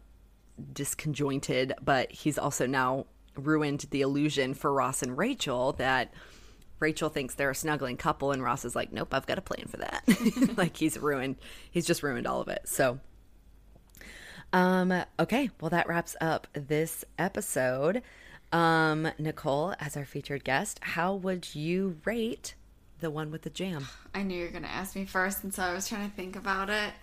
[0.74, 6.14] disconjointed, but he's also now ruined the illusion for Ross and Rachel that
[6.82, 9.68] Rachel thinks they're a snuggling couple and Ross is like, "Nope, I've got a plan
[9.68, 10.04] for that."
[10.58, 11.38] like he's ruined
[11.70, 12.64] he's just ruined all of it.
[12.66, 13.00] So
[14.52, 18.02] um okay, well that wraps up this episode.
[18.52, 22.56] Um Nicole as our featured guest, how would you rate
[23.00, 23.88] the one with the jam?
[24.14, 26.36] I knew you were gonna ask me first, and so I was trying to think
[26.36, 26.94] about it.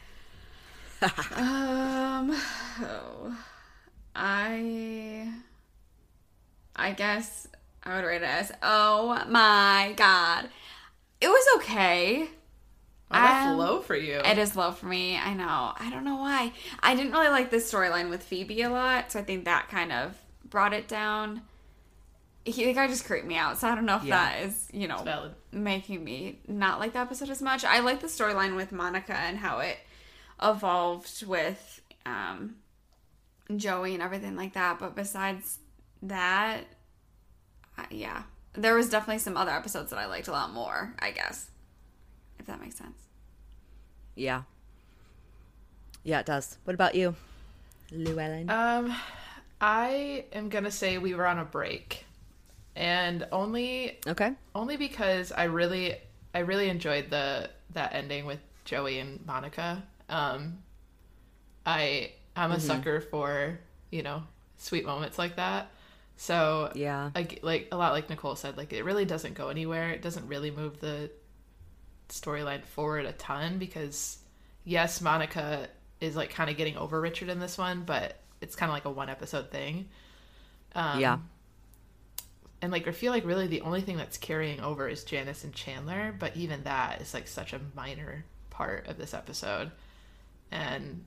[1.37, 2.35] um,
[2.81, 3.37] oh,
[4.16, 5.33] I,
[6.74, 7.47] I guess
[7.89, 10.49] I would rate it as oh my god,
[11.20, 12.28] it was okay.
[13.11, 14.16] Oh, that's Um, low for you.
[14.16, 15.16] It is low for me.
[15.16, 15.72] I know.
[15.78, 16.53] I don't know why.
[16.80, 19.93] I didn't really like this storyline with Phoebe a lot, so I think that kind
[19.93, 20.14] of
[20.45, 21.41] brought it down.
[22.45, 24.16] He, the guy just creeped me out, so I don't know if Yeah.
[24.16, 27.64] that is, you know, making me not like the episode as much.
[27.64, 29.78] I like the storyline with Monica and how it
[30.43, 32.57] evolved with um,
[33.57, 34.78] Joey and everything like that.
[34.78, 35.59] But besides
[36.03, 36.64] that,
[37.79, 38.24] I, yeah,
[38.55, 40.95] there was definitely some other episodes that I liked a lot more.
[40.99, 41.51] I guess,
[42.39, 42.99] if that makes sense.
[44.16, 44.43] Yeah.
[46.03, 46.59] Yeah, it does.
[46.64, 47.14] What about you?
[47.93, 48.49] Llewellyn?
[48.49, 48.95] Um,
[49.61, 52.05] I am gonna say we were on a break,
[52.76, 54.33] and only okay.
[54.55, 55.97] only because I really
[56.35, 59.83] I really enjoyed the that ending with Joey and Monica.
[60.09, 60.59] Um,
[61.66, 62.66] I I'm a Mm-hmm.
[62.66, 63.59] sucker for
[63.91, 64.22] you know
[64.57, 65.70] sweet moments like that.
[66.21, 67.11] So Yeah.
[67.16, 69.91] G like a lot like Nicole said, like it really doesn't go anywhere.
[69.91, 71.11] It doesn't really move the
[72.09, 74.19] storyline forward a ton because
[74.64, 75.69] yes, Monica
[76.01, 78.85] is like kind of getting over Richard in this one, but it's kind of like
[78.85, 79.89] a one episode thing.
[80.75, 81.19] Um, yeah.
[82.61, 85.55] and like I feel like really the only thing that's carrying over is Janice and
[85.55, 89.71] Chandler, but even that is like such a minor part of this episode.
[90.51, 91.05] And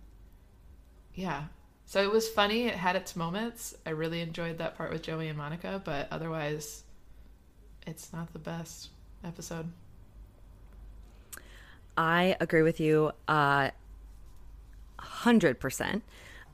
[1.14, 1.44] yeah.
[1.92, 3.76] So it was funny, it had its moments.
[3.86, 6.84] I really enjoyed that part with Joey and Monica, but otherwise
[7.86, 8.92] it's not the best
[9.26, 9.70] episode.
[11.98, 13.72] I agree with you uh
[15.00, 16.02] 100%.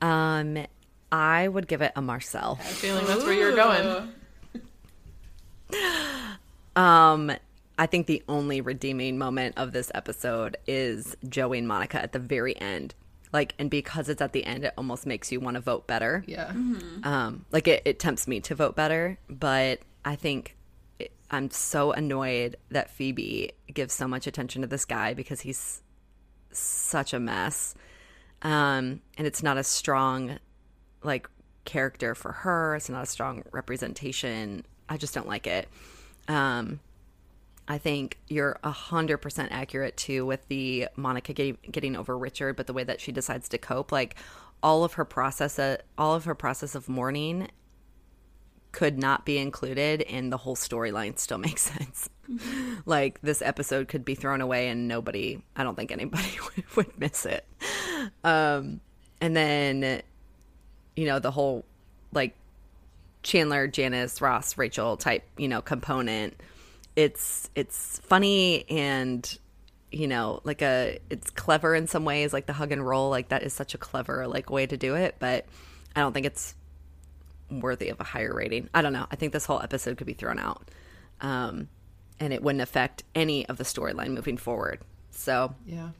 [0.02, 0.66] Um
[1.12, 2.58] I would give it a Marcel.
[2.58, 4.08] I have a feeling that's where you're going.
[6.74, 7.30] Um
[7.78, 12.18] I think the only redeeming moment of this episode is Joey and Monica at the
[12.18, 12.96] very end.
[13.32, 16.24] Like and because it's at the end it almost makes you want to vote better.
[16.26, 16.50] Yeah.
[16.50, 20.56] um like it, it tempts me to vote better but i think
[20.98, 25.82] it, i'm so annoyed that phoebe gives so much attention to this guy because he's
[26.50, 27.74] such a mess.
[28.42, 30.38] Um and it's not a strong
[31.02, 31.28] like
[31.64, 32.76] character for her.
[32.76, 34.64] It's not a strong representation.
[34.88, 35.68] I just don't like it.
[36.28, 36.80] Um
[37.68, 42.56] I think you're a hundred percent accurate too with the Monica getting, getting over Richard,
[42.56, 44.16] but the way that she decides to cope, like
[44.62, 47.48] all of her process, uh, all of her process of mourning,
[48.72, 52.08] could not be included, and the whole storyline still makes sense.
[52.86, 56.98] like this episode could be thrown away, and nobody, I don't think anybody would, would
[56.98, 57.46] miss it.
[58.24, 58.80] Um,
[59.20, 60.02] and then,
[60.96, 61.64] you know, the whole
[62.12, 62.34] like
[63.22, 66.34] Chandler, Janice, Ross, Rachel type, you know, component.
[66.98, 69.38] It's it's funny and
[69.92, 73.28] you know, like a it's clever in some ways, like the hug and roll, like
[73.28, 75.46] that is such a clever like way to do it, but
[75.94, 76.56] I don't think it's
[77.50, 78.68] worthy of a higher rating.
[78.74, 79.06] I don't know.
[79.12, 80.68] I think this whole episode could be thrown out.
[81.20, 81.68] Um
[82.18, 84.80] and it wouldn't affect any of the storyline moving forward.
[85.12, 85.90] So, Yeah.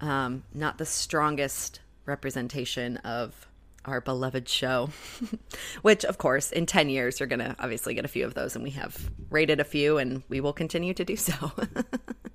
[0.00, 3.46] um, not the strongest representation of
[3.84, 4.90] our beloved show.
[5.82, 8.54] Which, of course, in 10 years, you're going to obviously get a few of those,
[8.54, 11.52] and we have rated a few, and we will continue to do so.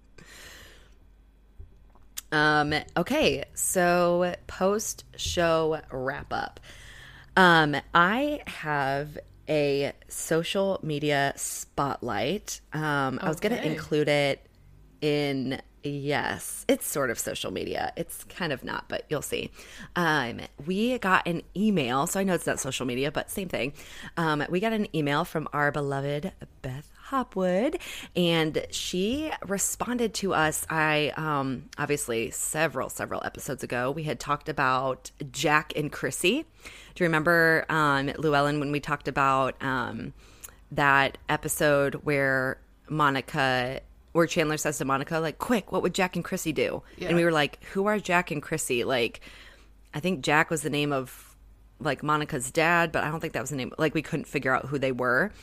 [2.32, 6.60] um, okay, so post show wrap up.
[7.38, 9.18] Um, I have
[9.48, 12.62] a social media spotlight.
[12.74, 14.46] Um, I was going to include it
[15.02, 17.94] in yes it's sort of social media.
[17.96, 19.52] It's kind of not but you'll see.
[19.96, 23.74] Um, we got an email so i know it's not social media but same thing.
[24.18, 26.32] Um, we got an email from our beloved
[26.62, 27.78] beth hopwood
[28.16, 30.66] and she responded to us.
[30.70, 36.46] I um, obviously several several episodes ago we had talked about jack and chrissy.
[36.96, 40.14] Do you remember um, llewellyn when we talked about um,
[40.72, 42.60] that episode where
[42.90, 43.82] monica
[44.16, 46.84] where Chandler says to Monica, like, quick, what would Jack and Chrissy do?
[46.98, 47.10] Yeah.
[47.10, 48.86] And we were like, who are Jack and Chrissy?
[48.86, 49.20] Like,
[49.94, 51.36] I think Jack was the name of
[51.82, 53.74] like Monica's dad, but I don't think that was the name.
[53.78, 55.34] Like we couldn't figure out who they were.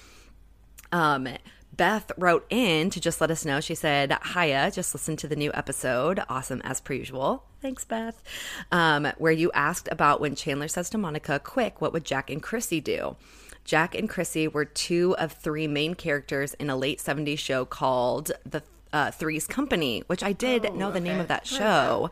[0.91, 1.29] Um,
[1.75, 3.61] Beth wrote in to just let us know.
[3.61, 6.23] She said, Hiya, just listened to the new episode.
[6.31, 7.45] Awesome as per usual.
[7.61, 8.23] Thanks, Beth.
[8.70, 12.43] Um, where you asked about when Chandler says to Monica, Quick, what would Jack and
[12.43, 13.16] Chrissy do?
[13.64, 18.32] Jack and Chrissy were two of three main characters in a late 70s show called
[18.44, 22.10] The uh, Three's Company, which I did Oh, know the name of that show.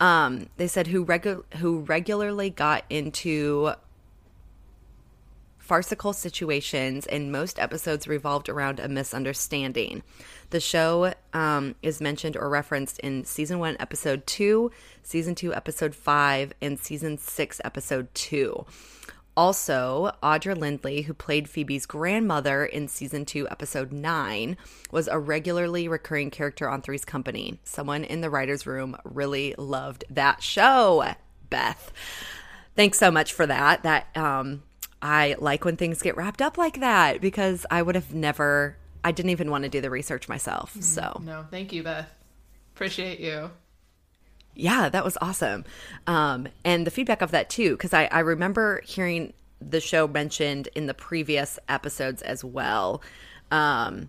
[0.00, 3.72] Um, they said who regu- who regularly got into
[5.58, 10.02] farcical situations, and most episodes revolved around a misunderstanding.
[10.50, 15.94] The show um, is mentioned or referenced in season one, episode two, season two, episode
[15.94, 18.66] five, and season six, episode two.
[19.36, 24.58] Also, Audra Lindley, who played Phoebe's grandmother in season two, episode nine,
[24.90, 27.58] was a regularly recurring character on Three's Company.
[27.64, 31.14] Someone in the writer's room really loved that show,
[31.48, 31.92] Beth.
[32.76, 33.82] Thanks so much for that.
[33.84, 34.62] That um,
[35.00, 39.12] I like when things get wrapped up like that because I would have never, I
[39.12, 40.76] didn't even want to do the research myself.
[40.80, 42.10] So, No, thank you, Beth.
[42.74, 43.50] Appreciate you.
[44.54, 45.64] Yeah, that was awesome.
[46.06, 50.68] Um, and the feedback of that too, because I, I remember hearing the show mentioned
[50.74, 53.02] in the previous episodes as well.
[53.50, 54.08] Um,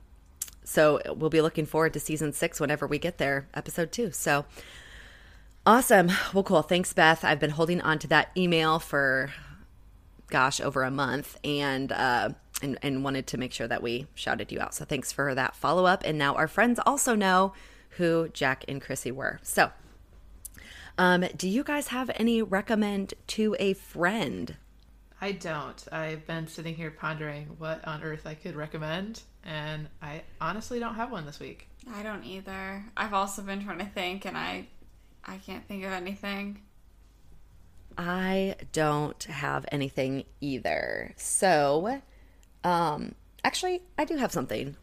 [0.64, 4.12] so we'll be looking forward to season six whenever we get there, episode two.
[4.12, 4.46] So
[5.66, 6.12] awesome.
[6.34, 6.62] Well, cool.
[6.62, 7.24] Thanks, Beth.
[7.24, 9.32] I've been holding on to that email for,
[10.30, 12.30] gosh, over a month and, uh,
[12.62, 14.74] and, and wanted to make sure that we shouted you out.
[14.74, 16.02] So thanks for that follow up.
[16.06, 17.54] And now our friends also know
[17.98, 19.39] who Jack and Chrissy were.
[19.44, 19.72] So,
[20.98, 24.56] um, do you guys have any recommend to a friend?
[25.20, 25.84] I don't.
[25.91, 30.96] I've been sitting here pondering what on earth I could recommend, and I honestly don't
[30.96, 31.70] have one this week.
[31.94, 32.84] I don't either.
[32.96, 34.68] I've also been trying to think, and I,
[35.26, 36.62] I can't think of anything.
[37.98, 41.14] I don't have anything either.
[41.16, 42.02] So,
[42.64, 44.76] um, actually, I do have something.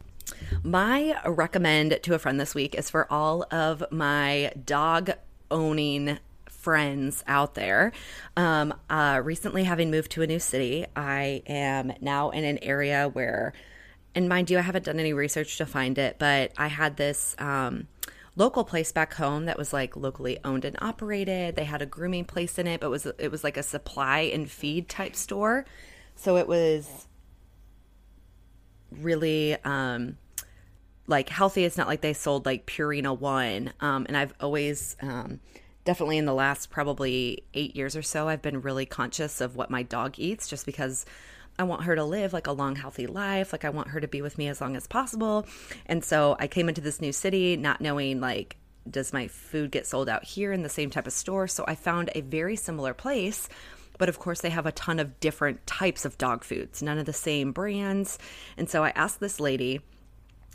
[0.63, 5.11] My recommend to a friend this week is for all of my dog
[5.51, 6.17] owning
[6.49, 7.91] friends out there.
[8.37, 13.09] Um, uh, recently, having moved to a new city, I am now in an area
[13.09, 13.53] where,
[14.15, 17.35] and mind you, I haven't done any research to find it, but I had this.
[17.37, 17.87] Um,
[18.37, 21.55] local place back home that was like locally owned and operated.
[21.55, 24.19] They had a grooming place in it, but it was it was like a supply
[24.19, 25.65] and feed type store.
[26.15, 27.07] So it was
[28.91, 30.17] really um
[31.11, 31.63] like healthy.
[31.63, 33.73] It's not like they sold like Purina One.
[33.79, 35.39] Um and I've always um
[35.85, 39.69] definitely in the last probably 8 years or so I've been really conscious of what
[39.69, 41.05] my dog eats just because
[41.59, 43.51] I want her to live like a long, healthy life.
[43.51, 45.45] Like, I want her to be with me as long as possible.
[45.85, 48.57] And so I came into this new city not knowing, like,
[48.89, 51.47] does my food get sold out here in the same type of store?
[51.47, 53.47] So I found a very similar place.
[53.97, 57.05] But of course, they have a ton of different types of dog foods, none of
[57.05, 58.17] the same brands.
[58.57, 59.81] And so I asked this lady,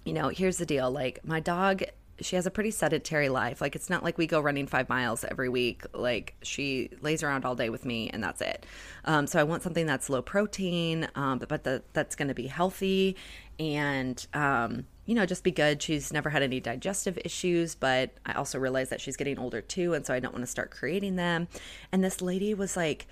[0.06, 0.90] you know, here's the deal.
[0.90, 1.82] Like, my dog,
[2.20, 3.60] she has a pretty sedentary life.
[3.60, 5.82] Like, it's not like we go running five miles every week.
[5.92, 8.64] Like, she lays around all day with me, and that's it.
[9.04, 12.46] Um, so, I want something that's low protein, um, but that, that's going to be
[12.46, 13.16] healthy
[13.58, 15.82] and, um, you know, just be good.
[15.82, 19.92] She's never had any digestive issues, but I also realize that she's getting older too.
[19.92, 21.48] And so, I don't want to start creating them.
[21.90, 23.08] And this lady was like,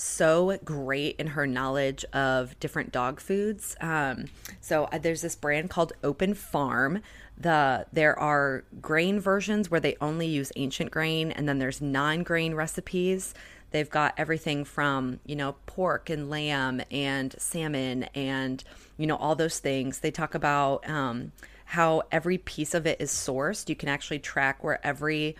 [0.00, 3.76] so great in her knowledge of different dog foods.
[3.80, 4.24] Um,
[4.60, 7.02] so uh, there's this brand called Open Farm.
[7.36, 12.54] The there are grain versions where they only use ancient grain, and then there's non-grain
[12.54, 13.34] recipes.
[13.72, 18.64] They've got everything from you know pork and lamb and salmon and
[18.96, 19.98] you know all those things.
[19.98, 21.32] They talk about um,
[21.66, 23.68] how every piece of it is sourced.
[23.68, 25.36] You can actually track where every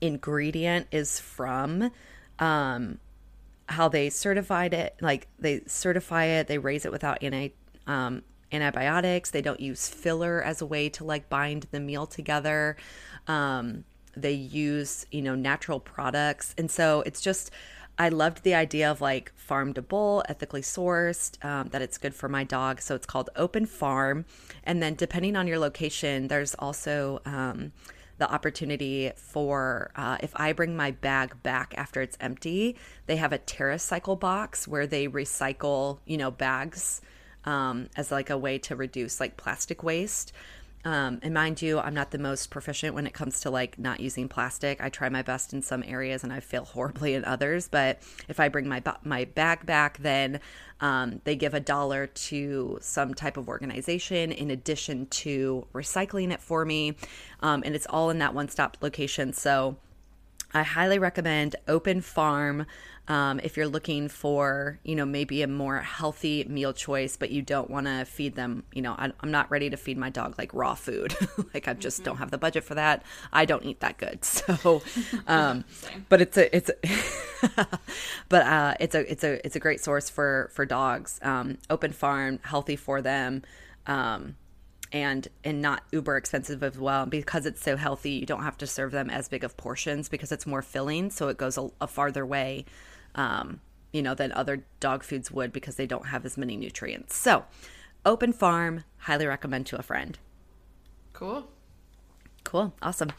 [0.00, 1.90] ingredient is from.
[2.38, 2.98] Um,
[3.68, 7.52] how they certified it like they certify it they raise it without anti
[7.86, 9.30] um, antibiotics.
[9.30, 12.76] They don't use filler as a way to like bind the meal together.
[13.26, 13.84] Um,
[14.16, 16.54] they use you know natural products.
[16.58, 17.50] And so it's just
[18.00, 22.14] i loved the idea of like farm to bowl ethically sourced um, that it's good
[22.14, 22.80] for my dog.
[22.80, 24.24] So it's called open farm.
[24.64, 27.72] And then depending on your location there's also um,
[28.18, 33.32] the opportunity for uh, if I bring my bag back after it's empty, they have
[33.32, 37.00] a TerraCycle box where they recycle, you know, bags
[37.44, 40.32] um, as like a way to reduce like plastic waste.
[40.84, 44.00] Um, and mind you, I'm not the most proficient when it comes to like not
[44.00, 44.80] using plastic.
[44.80, 47.68] I try my best in some areas and I fail horribly in others.
[47.68, 50.40] But if I bring my my bag back, then
[50.80, 56.40] um, they give a dollar to some type of organization in addition to recycling it
[56.40, 56.96] for me,
[57.40, 59.32] um, and it's all in that one stop location.
[59.32, 59.76] So
[60.54, 62.64] I highly recommend Open Farm
[63.08, 67.40] um, if you're looking for, you know, maybe a more healthy meal choice, but you
[67.40, 68.64] don't want to feed them.
[68.74, 71.16] You know, I, am not ready to feed my dog like raw food.
[71.54, 72.04] like I just mm-hmm.
[72.04, 73.02] don't have the budget for that.
[73.32, 74.20] I don't eat that good.
[74.38, 74.82] So,
[75.26, 75.64] um,
[76.08, 77.66] but it's a it's a
[78.28, 81.18] but uh, it's a it's a it's a great source for for dogs.
[81.22, 83.42] Um, open farm, healthy for them.
[83.86, 84.36] Um,
[84.92, 88.66] and and not uber expensive as well because it's so healthy you don't have to
[88.66, 91.86] serve them as big of portions because it's more filling so it goes a, a
[91.86, 92.64] farther way
[93.18, 93.60] um,
[93.92, 97.14] you know than other dog foods would because they don't have as many nutrients.
[97.16, 97.44] So
[98.06, 100.18] open farm highly recommend to a friend.
[101.12, 101.48] Cool.
[102.44, 102.72] Cool.
[102.80, 103.12] Awesome.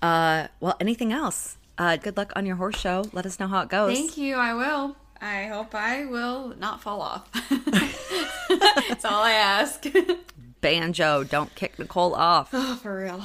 [0.00, 1.56] Uh, well anything else?
[1.78, 3.04] Uh, good luck on your horse show.
[3.12, 3.96] Let us know how it goes.
[3.96, 4.36] Thank you.
[4.36, 4.96] I will.
[5.18, 7.30] I hope i will not fall off.
[8.50, 9.84] That's all i ask.
[10.60, 11.24] Banjo.
[11.24, 12.50] Don't kick Nicole off.
[12.52, 13.22] Oh, for real.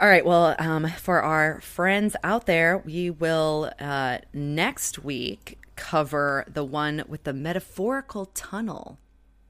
[0.00, 0.24] All right.
[0.24, 7.04] Well, um, for our friends out there, we will uh, next week cover the one
[7.06, 8.98] with the metaphorical tunnel.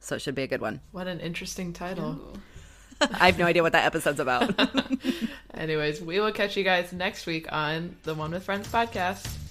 [0.00, 0.80] So it should be a good one.
[0.90, 2.36] What an interesting title.
[3.00, 4.52] I have no idea what that episode's about.
[5.54, 9.49] Anyways, we will catch you guys next week on the One with Friends podcast.